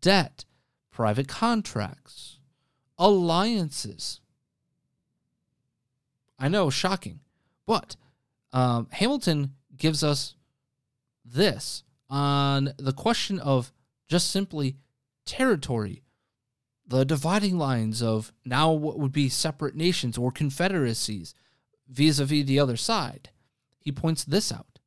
[0.00, 0.44] debt,
[0.92, 2.38] private contracts,
[2.98, 4.20] alliances.
[6.38, 7.20] I know, shocking.
[7.66, 7.96] But
[8.52, 10.34] um, Hamilton gives us
[11.24, 13.72] this on the question of
[14.08, 14.76] just simply
[15.24, 16.02] territory,
[16.86, 21.34] the dividing lines of now what would be separate nations or confederacies
[21.88, 23.30] vis a vis the other side.
[23.78, 24.78] He points this out.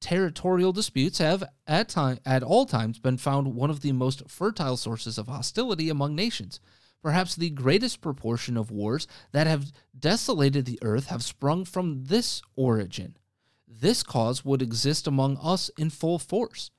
[0.00, 4.76] Territorial disputes have at time at all times been found one of the most fertile
[4.76, 6.58] sources of hostility among nations.
[7.02, 12.42] Perhaps the greatest proportion of wars that have desolated the earth have sprung from this
[12.56, 13.16] origin
[13.70, 16.70] this cause would exist among us in full force.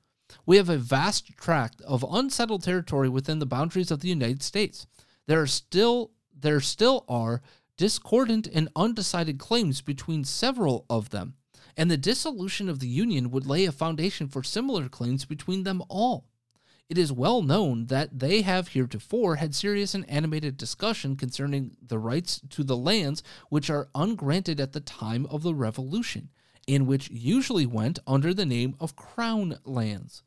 [0.46, 4.86] We have a vast tract of unsettled territory within the boundaries of the United States.
[5.26, 7.40] There are still there still are
[7.76, 11.34] discordant and undecided claims between several of them,
[11.76, 15.82] and the dissolution of the Union would lay a foundation for similar claims between them
[15.88, 16.26] all.
[16.88, 21.98] It is well known that they have heretofore had serious and animated discussion concerning the
[21.98, 26.28] rights to the lands which are ungranted at the time of the Revolution,
[26.66, 30.22] in which usually went under the name of crown lands.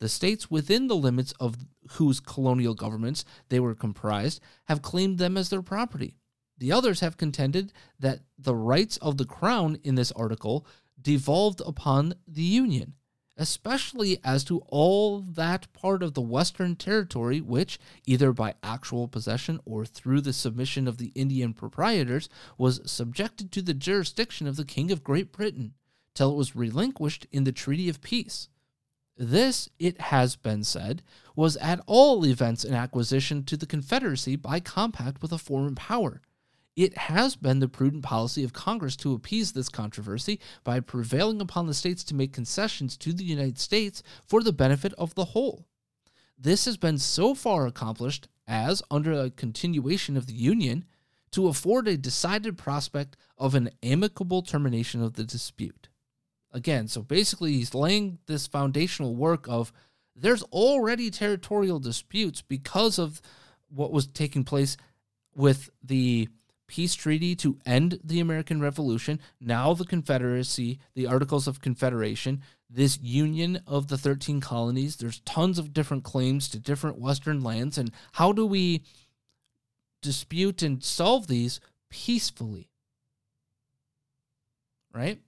[0.00, 1.56] The states within the limits of
[1.92, 6.16] whose colonial governments they were comprised have claimed them as their property.
[6.58, 10.66] The others have contended that the rights of the crown in this article
[11.00, 12.94] devolved upon the Union,
[13.36, 19.60] especially as to all that part of the Western Territory which, either by actual possession
[19.64, 24.64] or through the submission of the Indian proprietors, was subjected to the jurisdiction of the
[24.64, 25.74] King of Great Britain
[26.14, 28.48] till it was relinquished in the Treaty of Peace.
[29.16, 31.02] This, it has been said,
[31.36, 36.20] was at all events an acquisition to the Confederacy by compact with a foreign power.
[36.76, 41.66] It has been the prudent policy of Congress to appease this controversy by prevailing upon
[41.66, 45.66] the states to make concessions to the United States for the benefit of the whole.
[46.36, 50.84] This has been so far accomplished as, under a continuation of the Union,
[51.30, 55.88] to afford a decided prospect of an amicable termination of the dispute.
[56.52, 59.72] Again, so basically, he's laying this foundational work of
[60.14, 63.20] there's already territorial disputes because of
[63.68, 64.76] what was taking place
[65.34, 66.28] with the
[66.66, 72.98] peace treaty to end the American Revolution, now the Confederacy, the Articles of Confederation, this
[73.00, 74.96] union of the 13 colonies.
[74.96, 77.78] There's tons of different claims to different Western lands.
[77.78, 78.82] And how do we
[80.02, 81.60] dispute and solve these
[81.90, 82.70] peacefully?
[84.92, 85.20] Right?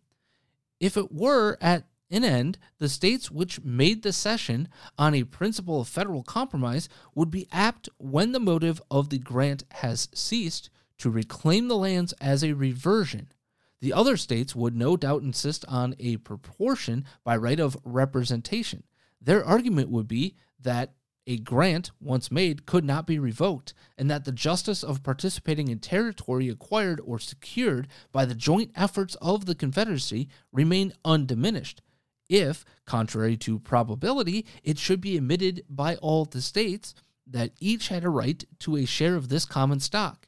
[0.81, 4.69] If it were at an end, the states which made the cession
[4.99, 9.65] on a principle of federal compromise would be apt, when the motive of the grant
[9.73, 13.29] has ceased, to reclaim the lands as a reversion.
[13.81, 18.85] The other states would no doubt insist on a proportion by right of representation.
[19.21, 20.95] Their argument would be that
[21.27, 25.81] a grant, once made, could not be revoked, and that the justice of participating in
[25.81, 31.83] territory acquired or secured by the joint efforts of the Confederacy remained undiminished.
[32.29, 36.95] If, contrary to probability, it should be admitted by all the states
[37.27, 40.26] that each had a right to a share of this common stock,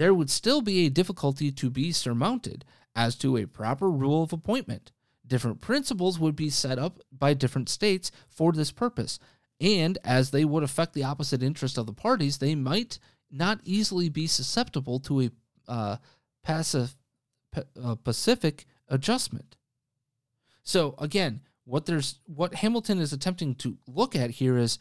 [0.00, 2.64] there would still be a difficulty to be surmounted
[2.96, 4.92] as to a proper rule of appointment.
[5.26, 9.18] Different principles would be set up by different states for this purpose,
[9.60, 12.98] and as they would affect the opposite interest of the parties, they might
[13.30, 15.30] not easily be susceptible to a
[15.68, 15.96] uh,
[16.42, 16.96] passive,
[17.54, 19.54] uh, pacific adjustment.
[20.62, 24.78] So again, what there's what Hamilton is attempting to look at here is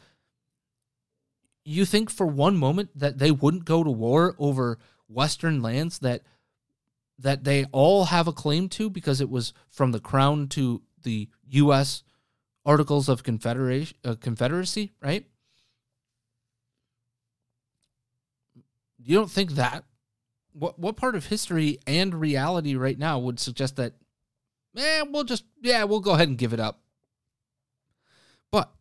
[1.66, 4.80] you think for one moment that they wouldn't go to war over
[5.10, 6.22] western lands that
[7.18, 11.28] that they all have a claim to because it was from the crown to the
[11.50, 12.04] US
[12.66, 15.26] Articles of Confederation, uh, Confederacy, right?
[18.98, 19.86] You don't think that
[20.54, 23.94] what what part of history and reality right now would suggest that
[24.78, 26.82] eh, we'll just, yeah, we'll go ahead and give it up.
[28.52, 28.72] But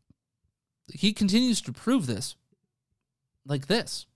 [0.93, 2.37] he continues to prove this
[3.47, 4.07] like this.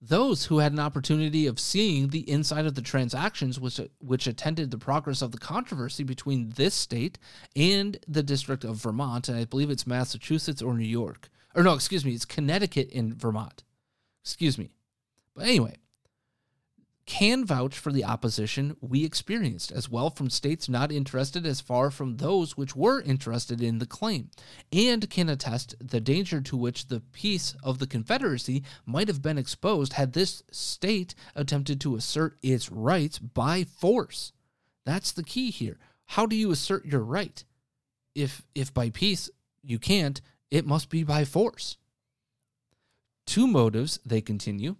[0.00, 4.70] Those who had an opportunity of seeing the inside of the transactions which, which attended
[4.70, 7.18] the progress of the controversy between this state
[7.54, 11.30] and the District of Vermont, and I believe it's Massachusetts or New York.
[11.54, 13.64] Or no, excuse me, it's Connecticut in Vermont.
[14.22, 14.70] Excuse me.
[15.34, 15.76] But anyway,
[17.06, 21.90] can vouch for the opposition we experienced, as well from states not interested as far
[21.90, 24.28] from those which were interested in the claim,
[24.72, 29.38] and can attest the danger to which the peace of the Confederacy might have been
[29.38, 34.32] exposed had this state attempted to assert its rights by force.
[34.84, 35.78] That's the key here.
[36.06, 37.42] How do you assert your right?
[38.14, 39.30] If if by peace
[39.62, 41.76] you can't, it must be by force.
[43.26, 44.76] Two motives, they continue,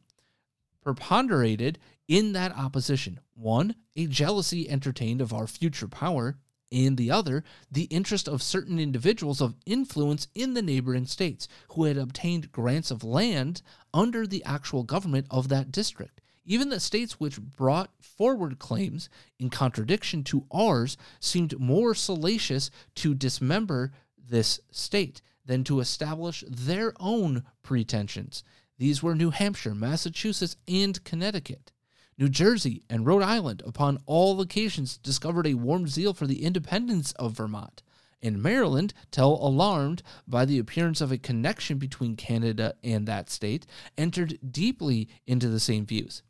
[0.82, 1.78] preponderated
[2.08, 3.20] in that opposition.
[3.34, 6.38] One, a jealousy entertained of our future power,
[6.72, 11.84] and the other, the interest of certain individuals of influence in the neighboring states who
[11.84, 13.62] had obtained grants of land
[13.94, 16.20] under the actual government of that district.
[16.44, 23.14] Even the states which brought forward claims in contradiction to ours seemed more salacious to
[23.14, 28.42] dismember this state than to establish their own pretensions.
[28.78, 31.72] These were New Hampshire, Massachusetts, and Connecticut.
[32.18, 37.12] New Jersey and Rhode Island, upon all occasions, discovered a warm zeal for the independence
[37.12, 37.82] of Vermont.
[38.22, 43.66] In Maryland, till alarmed by the appearance of a connection between Canada and that state,
[43.98, 46.22] entered deeply into the same views.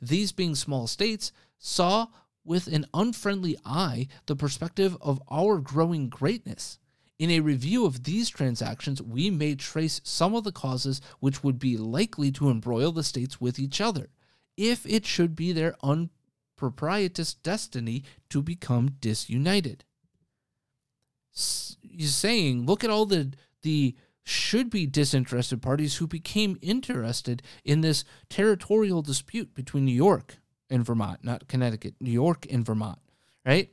[0.00, 2.06] These being small states, saw
[2.42, 6.78] with an unfriendly eye the perspective of our growing greatness.
[7.18, 11.58] In a review of these transactions, we may trace some of the causes which would
[11.58, 14.08] be likely to embroil the states with each other
[14.56, 19.84] if it should be their unpropitious destiny to become disunited.
[21.32, 23.32] He's saying, look at all the
[23.62, 30.36] the should be disinterested parties who became interested in this territorial dispute between New York
[30.70, 32.98] and Vermont, not Connecticut, New York and Vermont,
[33.44, 33.70] right?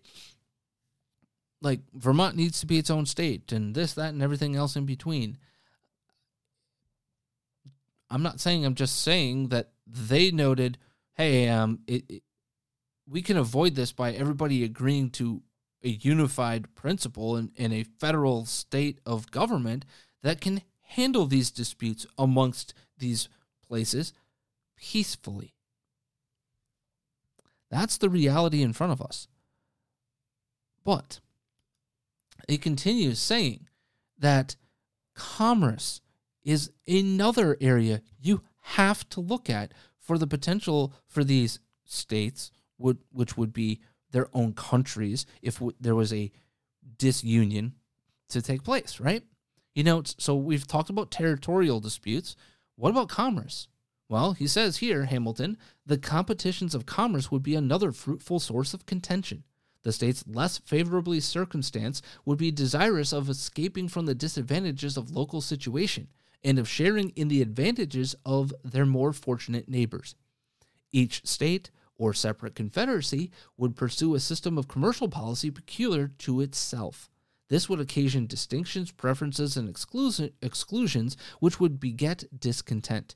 [1.61, 4.85] Like Vermont needs to be its own state and this, that, and everything else in
[4.85, 5.37] between.
[8.09, 10.77] I'm not saying, I'm just saying that they noted,
[11.15, 12.23] hey, um, it, it,
[13.07, 15.41] we can avoid this by everybody agreeing to
[15.83, 19.85] a unified principle in, in a federal state of government
[20.23, 23.29] that can handle these disputes amongst these
[23.67, 24.13] places
[24.77, 25.55] peacefully.
[27.69, 29.27] That's the reality in front of us.
[30.83, 31.19] But
[32.47, 33.67] it continues saying
[34.17, 34.55] that
[35.15, 36.01] commerce
[36.43, 42.97] is another area you have to look at for the potential for these states, would,
[43.11, 43.79] which would be
[44.11, 46.31] their own countries, if w- there was a
[46.97, 47.73] disunion
[48.29, 49.23] to take place, right?
[49.75, 52.35] You know, so we've talked about territorial disputes.
[52.75, 53.67] What about commerce?
[54.09, 58.85] Well, he says here, Hamilton, the competitions of commerce would be another fruitful source of
[58.85, 59.43] contention.
[59.83, 65.41] The states less favorably circumstanced would be desirous of escaping from the disadvantages of local
[65.41, 66.09] situation
[66.43, 70.15] and of sharing in the advantages of their more fortunate neighbors.
[70.91, 77.09] Each state or separate confederacy would pursue a system of commercial policy peculiar to itself.
[77.49, 83.13] This would occasion distinctions, preferences, and exclusions which would beget discontent.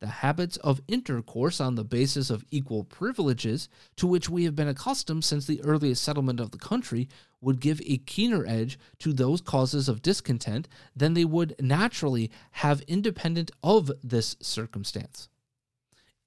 [0.00, 4.68] The habits of intercourse on the basis of equal privileges, to which we have been
[4.68, 7.06] accustomed since the earliest settlement of the country,
[7.42, 12.80] would give a keener edge to those causes of discontent than they would naturally have
[12.82, 15.28] independent of this circumstance.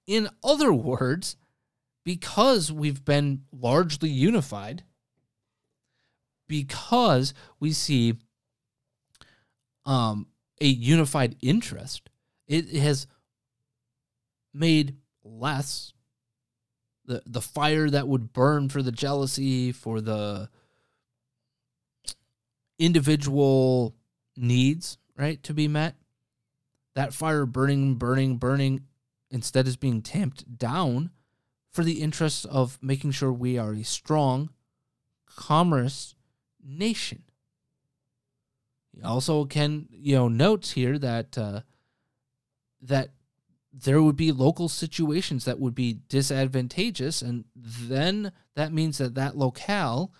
[0.05, 1.35] In other words,
[2.03, 4.83] because we've been largely unified,
[6.47, 8.15] because we see
[9.85, 10.27] um,
[10.61, 12.09] a unified interest,
[12.47, 13.07] it has
[14.53, 15.93] made less
[17.05, 20.49] the the fire that would burn for the jealousy for the
[22.79, 23.95] individual
[24.35, 25.95] needs, right, to be met.
[26.95, 28.81] That fire burning, burning, burning
[29.31, 31.11] instead is being tamped down
[31.71, 34.49] for the interests of making sure we are a strong
[35.25, 36.15] commerce
[36.63, 37.23] nation.
[39.03, 41.61] Also can, you know, notes here that uh,
[42.81, 43.09] that
[43.73, 49.35] there would be local situations that would be disadvantageous, and then that means that that
[49.35, 50.13] locale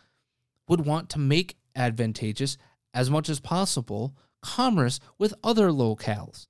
[0.67, 2.57] would want to make advantageous
[2.93, 6.47] as much as possible commerce with other locales.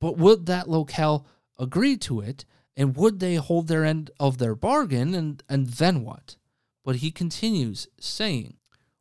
[0.00, 1.26] But would that locale
[1.58, 2.44] agree to it?
[2.76, 5.14] And would they hold their end of their bargain?
[5.14, 6.36] And, and then what?
[6.84, 8.56] But he continues saying,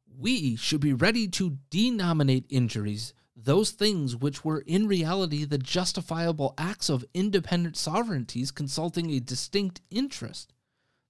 [0.07, 3.13] We should be ready to denominate injuries,
[3.43, 9.81] those things which were in reality the justifiable acts of independent sovereignties consulting a distinct
[9.91, 10.53] interest.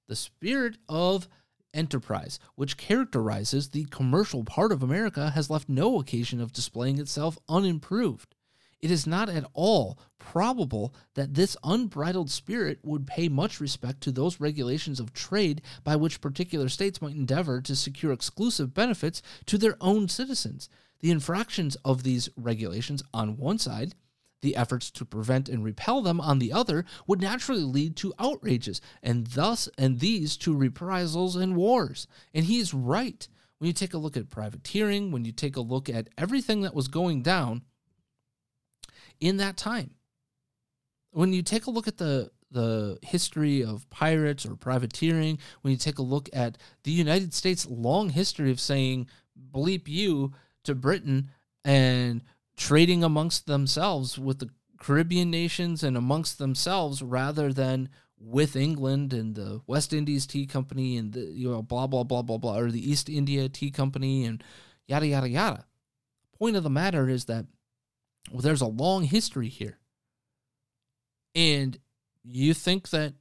[0.08, 1.28] The spirit of
[1.74, 7.38] enterprise, which characterizes the commercial part of America, has left no occasion of displaying itself
[7.50, 8.36] unimproved.
[8.82, 14.12] It is not at all probable that this unbridled spirit would pay much respect to
[14.12, 19.58] those regulations of trade by which particular states might endeavor to secure exclusive benefits to
[19.58, 20.68] their own citizens.
[21.04, 23.94] The infractions of these regulations on one side
[24.42, 28.82] the efforts to prevent and repel them on the other would naturally lead to outrages
[29.02, 32.08] and thus and these to reprisals and wars.
[32.34, 33.28] And he's right.
[33.58, 36.76] When you take a look at privateering, when you take a look at everything that
[36.76, 37.64] was going down
[39.20, 39.96] in that time,
[41.12, 45.78] when you take a look at the the history of pirates or privateering, when you
[45.78, 49.08] take a look at the United States' long history of saying
[49.52, 50.34] bleep you
[50.64, 51.30] to Britain
[51.64, 52.22] and
[52.56, 54.50] trading amongst themselves with the
[54.80, 57.90] Caribbean nations and amongst themselves rather than
[58.20, 62.22] with England and the West Indies Tea Company and the you know blah blah blah
[62.22, 64.44] blah blah or the East India Tea Company and
[64.88, 65.66] yada yada yada.
[66.38, 67.46] Point of the matter is that
[68.32, 69.80] well, there's a long history here.
[71.36, 71.78] And
[72.24, 73.14] you think that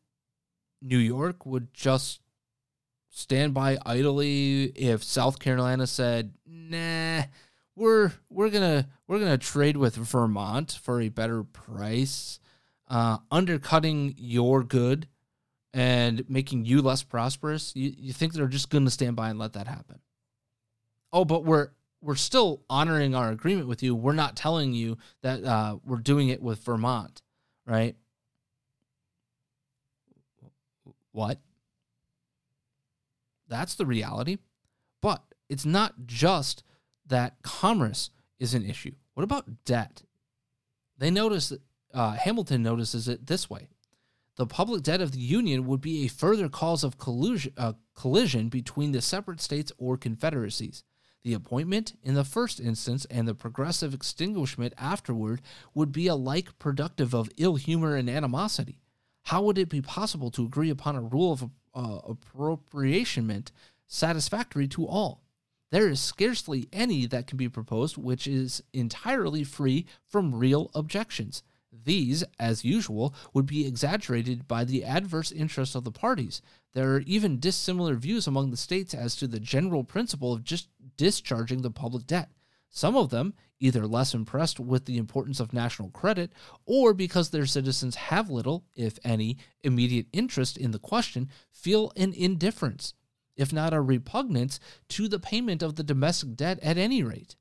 [0.80, 2.20] New York would just
[3.12, 7.24] stand by idly if South Carolina said, "Nah,
[7.76, 12.40] we're we're gonna we're gonna trade with Vermont for a better price,
[12.88, 15.06] uh, undercutting your good
[15.74, 17.72] and making you less prosperous.
[17.76, 20.00] You you think they're just gonna stand by and let that happen?
[21.12, 21.68] Oh, but we're
[22.00, 23.94] we're still honoring our agreement with you.
[23.94, 27.22] We're not telling you that uh, we're doing it with Vermont,
[27.66, 27.94] right?
[31.12, 31.38] What?
[33.52, 34.38] That's the reality.
[35.02, 36.64] But it's not just
[37.06, 38.08] that commerce
[38.40, 38.92] is an issue.
[39.12, 40.02] What about debt?
[40.96, 41.60] They notice that
[41.92, 43.68] uh, Hamilton notices it this way.
[44.36, 48.48] The public debt of the Union would be a further cause of collusion, uh, collision
[48.48, 50.82] between the separate states or confederacies.
[51.22, 55.42] The appointment in the first instance and the progressive extinguishment afterward
[55.74, 58.80] would be alike productive of ill humor and animosity.
[59.24, 63.50] How would it be possible to agree upon a rule of uh, appropriationment
[63.86, 65.22] satisfactory to all?
[65.72, 71.42] there is scarcely any that can be proposed which is entirely free from real objections.
[71.84, 76.42] These, as usual, would be exaggerated by the adverse interest of the parties.
[76.74, 80.68] There are even dissimilar views among the states as to the general principle of just
[80.98, 82.28] discharging the public debt.
[82.68, 83.32] Some of them,
[83.62, 86.32] either less impressed with the importance of national credit
[86.66, 92.12] or because their citizens have little, if any, immediate interest in the question, feel an
[92.12, 92.94] indifference
[93.36, 97.36] if not a repugnance, to the payment of the domestic debt at any rate.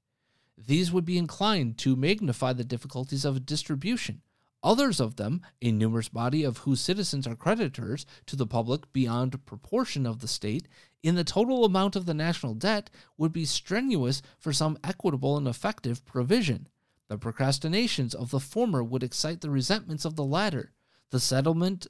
[0.57, 4.21] These would be inclined to magnify the difficulties of distribution.
[4.63, 9.43] Others of them, a numerous body of whose citizens are creditors to the public beyond
[9.45, 10.67] proportion of the state,
[11.03, 15.47] in the total amount of the national debt, would be strenuous for some equitable and
[15.47, 16.67] effective provision.
[17.07, 20.71] The procrastinations of the former would excite the resentments of the latter.
[21.09, 21.87] The settlement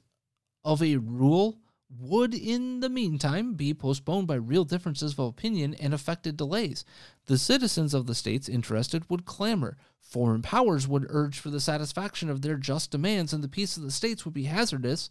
[0.64, 1.58] of a rule
[1.98, 6.84] would in the meantime be postponed by real differences of opinion and affected delays.
[7.26, 9.76] The citizens of the states interested would clamor.
[10.00, 13.82] Foreign powers would urge for the satisfaction of their just demands, and the peace of
[13.82, 15.10] the states would be hazardous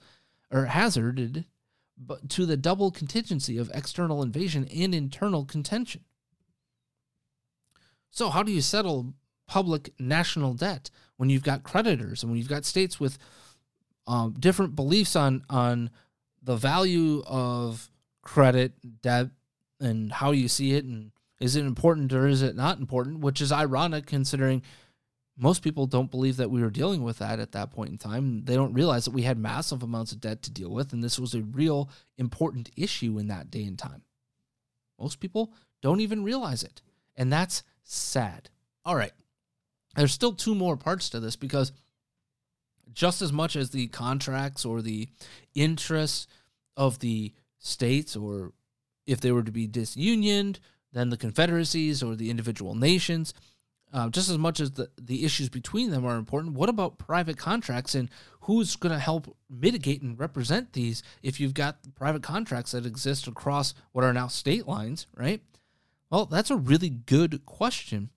[0.50, 1.46] or hazarded
[2.06, 6.04] but to the double contingency of external invasion and internal contention.
[8.10, 9.14] So, how do you settle
[9.48, 13.18] public national debt when you've got creditors and when you've got states with
[14.08, 15.90] um, different beliefs on on
[16.42, 17.90] the value of
[18.22, 19.28] credit, debt,
[19.80, 23.20] and how you see it, and is it important or is it not important?
[23.20, 24.64] Which is ironic considering
[25.42, 28.46] most people don't believe that we were dealing with that at that point in time.
[28.46, 31.18] They don't realize that we had massive amounts of debt to deal with, and this
[31.18, 31.90] was a real
[32.20, 34.04] important issue in that day and time.
[35.00, 36.84] Most people don't even realize it,
[37.16, 38.52] and that's sad.
[38.86, 39.14] All right.
[39.96, 41.72] There's still two more parts to this because
[42.94, 45.10] just as much as the contracts or the
[45.56, 46.28] interests
[46.78, 48.54] of the states, or
[49.08, 50.60] if they were to be disunioned,
[50.94, 53.34] then the confederacies or the individual nations,
[53.94, 57.38] uh, just as much as the, the issues between them are important, what about private
[57.38, 58.10] contracts and
[58.42, 63.28] who's going to help mitigate and represent these if you've got private contracts that exist
[63.28, 65.42] across what are now state lines, right?
[66.10, 68.10] Well, that's a really good question.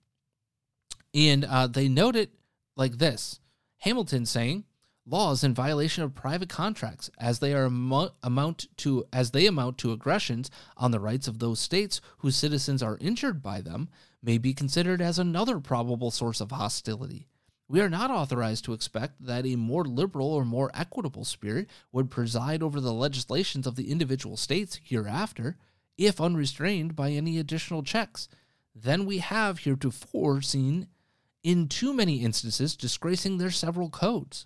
[1.13, 2.31] And uh, they note it
[2.75, 3.39] like this
[3.79, 4.65] Hamilton saying,
[5.05, 9.77] laws in violation of private contracts as they are amo- amount to as they amount
[9.77, 13.87] to aggressions on the rights of those states whose citizens are injured by them
[14.23, 17.27] may be considered as another probable source of hostility.
[17.67, 22.11] We are not authorized to expect that a more liberal or more equitable spirit would
[22.11, 25.57] preside over the legislations of the individual states hereafter,
[25.97, 28.27] if unrestrained by any additional checks,
[28.75, 30.87] than we have heretofore seen
[31.43, 34.45] in too many instances disgracing their several codes.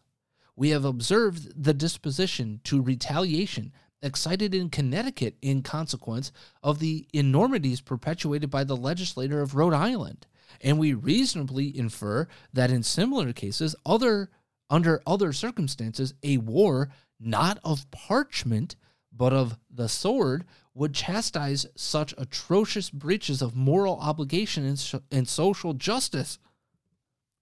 [0.59, 7.79] We have observed the disposition to retaliation excited in Connecticut in consequence of the enormities
[7.79, 10.27] perpetuated by the legislator of Rhode Island,
[10.59, 14.31] and we reasonably infer that in similar cases, other
[14.69, 16.89] under other circumstances, a war
[17.21, 18.75] not of parchment
[19.13, 20.43] but of the sword
[20.73, 26.37] would chastise such atrocious breaches of moral obligation and, and social justice.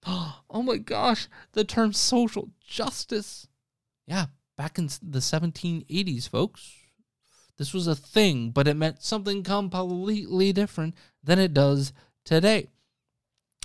[0.49, 3.47] Oh my gosh, the term social justice.
[4.07, 6.73] Yeah, back in the 1780s, folks.
[7.57, 11.91] This was a thing, but it meant something completely different than it does
[12.23, 12.69] today.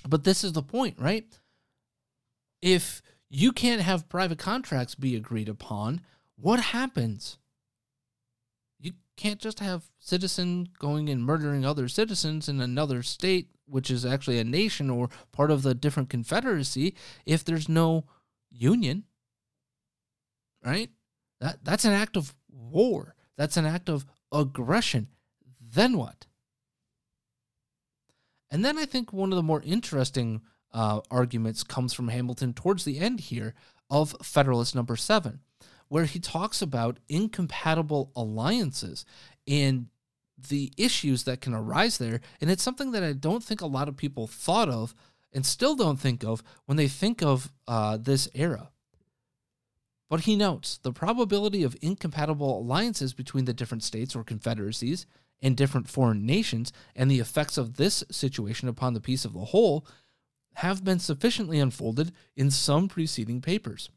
[0.07, 1.27] But this is the point, right?
[2.61, 6.01] If you can't have private contracts be agreed upon,
[6.37, 7.39] what happens?
[8.81, 14.05] You can't just have citizen going and murdering other citizens in another state, which is
[14.05, 16.95] actually a nation or part of the different confederacy,
[17.27, 18.05] if there's no
[18.51, 19.05] union.
[20.65, 20.91] Right?
[21.41, 23.17] That that's an act of war.
[23.37, 25.09] That's an act of aggression.
[25.61, 26.27] Then what?
[28.51, 30.43] And then I think one of the more interesting
[30.73, 33.55] uh, arguments comes from Hamilton towards the end here
[33.89, 35.41] of Federalist number seven,
[35.89, 39.05] where he talks about incompatible alliances
[39.47, 39.87] and
[40.37, 42.21] the issues that can arise there.
[42.41, 44.95] And it's something that I don't think a lot of people thought of
[45.33, 48.71] and still don't think of when they think of uh, this era.
[50.11, 55.07] But he notes the probability of incompatible alliances between the different states or confederacies
[55.41, 59.47] and different foreign nations and the effects of this situation upon the peace of the
[59.47, 59.87] whole
[60.57, 63.89] have been sufficiently unfolded in some preceding papers.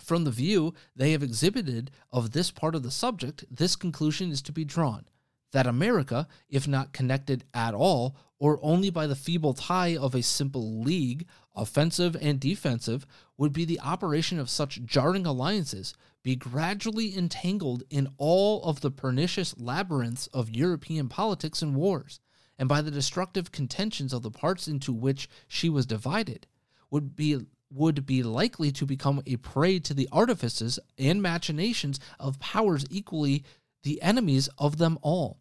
[0.00, 4.40] From the view they have exhibited of this part of the subject, this conclusion is
[4.42, 5.04] to be drawn
[5.52, 10.22] that America, if not connected at all, or only by the feeble tie of a
[10.22, 11.26] simple league,
[11.56, 18.08] offensive and defensive, would be the operation of such jarring alliances, be gradually entangled in
[18.16, 22.20] all of the pernicious labyrinths of European politics and wars,
[22.58, 26.46] and by the destructive contentions of the parts into which she was divided,
[26.90, 27.38] would be
[27.70, 33.44] would be likely to become a prey to the artifices and machinations of powers equally
[33.82, 35.40] the enemies of them all.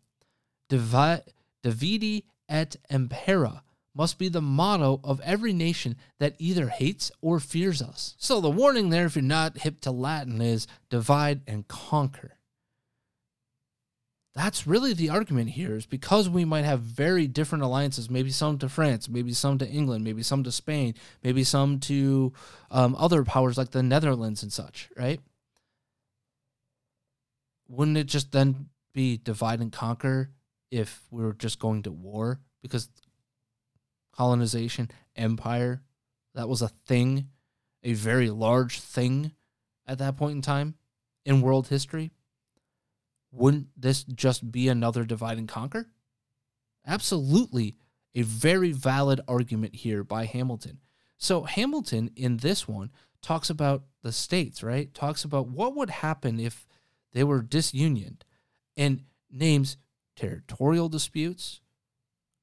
[0.70, 1.24] Divide
[2.50, 3.64] et impera
[3.94, 8.16] must be the motto of every nation that either hates or fears us.
[8.20, 12.34] So the warning there, if you're not hip to Latin, is divide and conquer.
[14.36, 18.60] That's really the argument here, is because we might have very different alliances, maybe some
[18.60, 22.34] to France, maybe some to England, maybe some to Spain, maybe some to
[22.70, 25.20] um, other powers like the Netherlands and such, right?
[27.68, 30.32] Wouldn't it just then be divide and conquer
[30.72, 32.40] if we were just going to war?
[32.62, 32.90] Because
[34.18, 35.84] colonization, empire.
[36.34, 37.30] That was a thing,
[37.84, 39.32] a very large thing
[39.86, 40.76] at that point in time
[41.26, 42.12] in world history.
[43.32, 45.88] Wouldn't this just be another divide and conquer?
[46.86, 47.76] Absolutely,
[48.16, 50.80] a very valid argument here by Hamilton.
[51.18, 52.92] So, Hamilton in this one
[53.22, 54.94] talks about the states, right?
[54.94, 56.68] Talks about what would happen if
[57.14, 58.22] they were disunioned
[58.76, 59.78] and names
[60.16, 61.62] territorial disputes,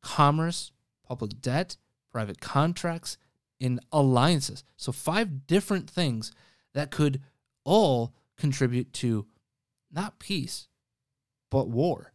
[0.02, 0.72] commerce,
[1.06, 1.76] public debt,
[2.12, 3.18] private contracts,
[3.60, 4.64] and alliances.
[4.76, 6.32] So, five different things
[6.72, 7.20] that could
[7.64, 9.26] all contribute to
[9.90, 10.68] not peace,
[11.50, 12.12] but war.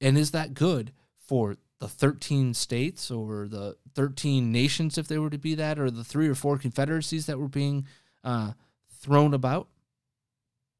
[0.00, 5.30] And is that good for the 13 states or the 13 nations, if they were
[5.30, 7.86] to be that, or the three or four confederacies that were being
[8.24, 8.52] uh,
[9.00, 9.68] thrown about?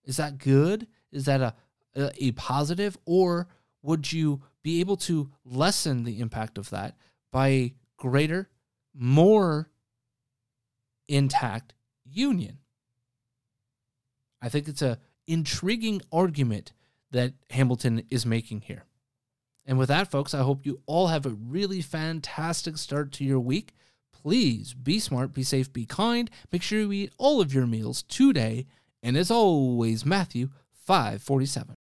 [0.04, 0.86] Is that good?
[1.12, 1.54] Is that a,
[1.96, 2.96] a, positive?
[3.04, 3.48] Or
[3.82, 6.96] would you be able to lessen the impact of that
[7.30, 8.48] by a greater,
[8.94, 9.70] more
[11.08, 12.58] intact union.
[14.42, 16.72] I think it's a intriguing argument
[17.10, 18.84] that Hamilton is making here.
[19.66, 23.40] And with that, folks, I hope you all have a really fantastic start to your
[23.40, 23.74] week.
[24.12, 26.30] Please be smart, be safe, be kind.
[26.50, 28.66] Make sure you eat all of your meals today.
[29.02, 30.50] And as always, Matthew
[30.90, 31.79] 547.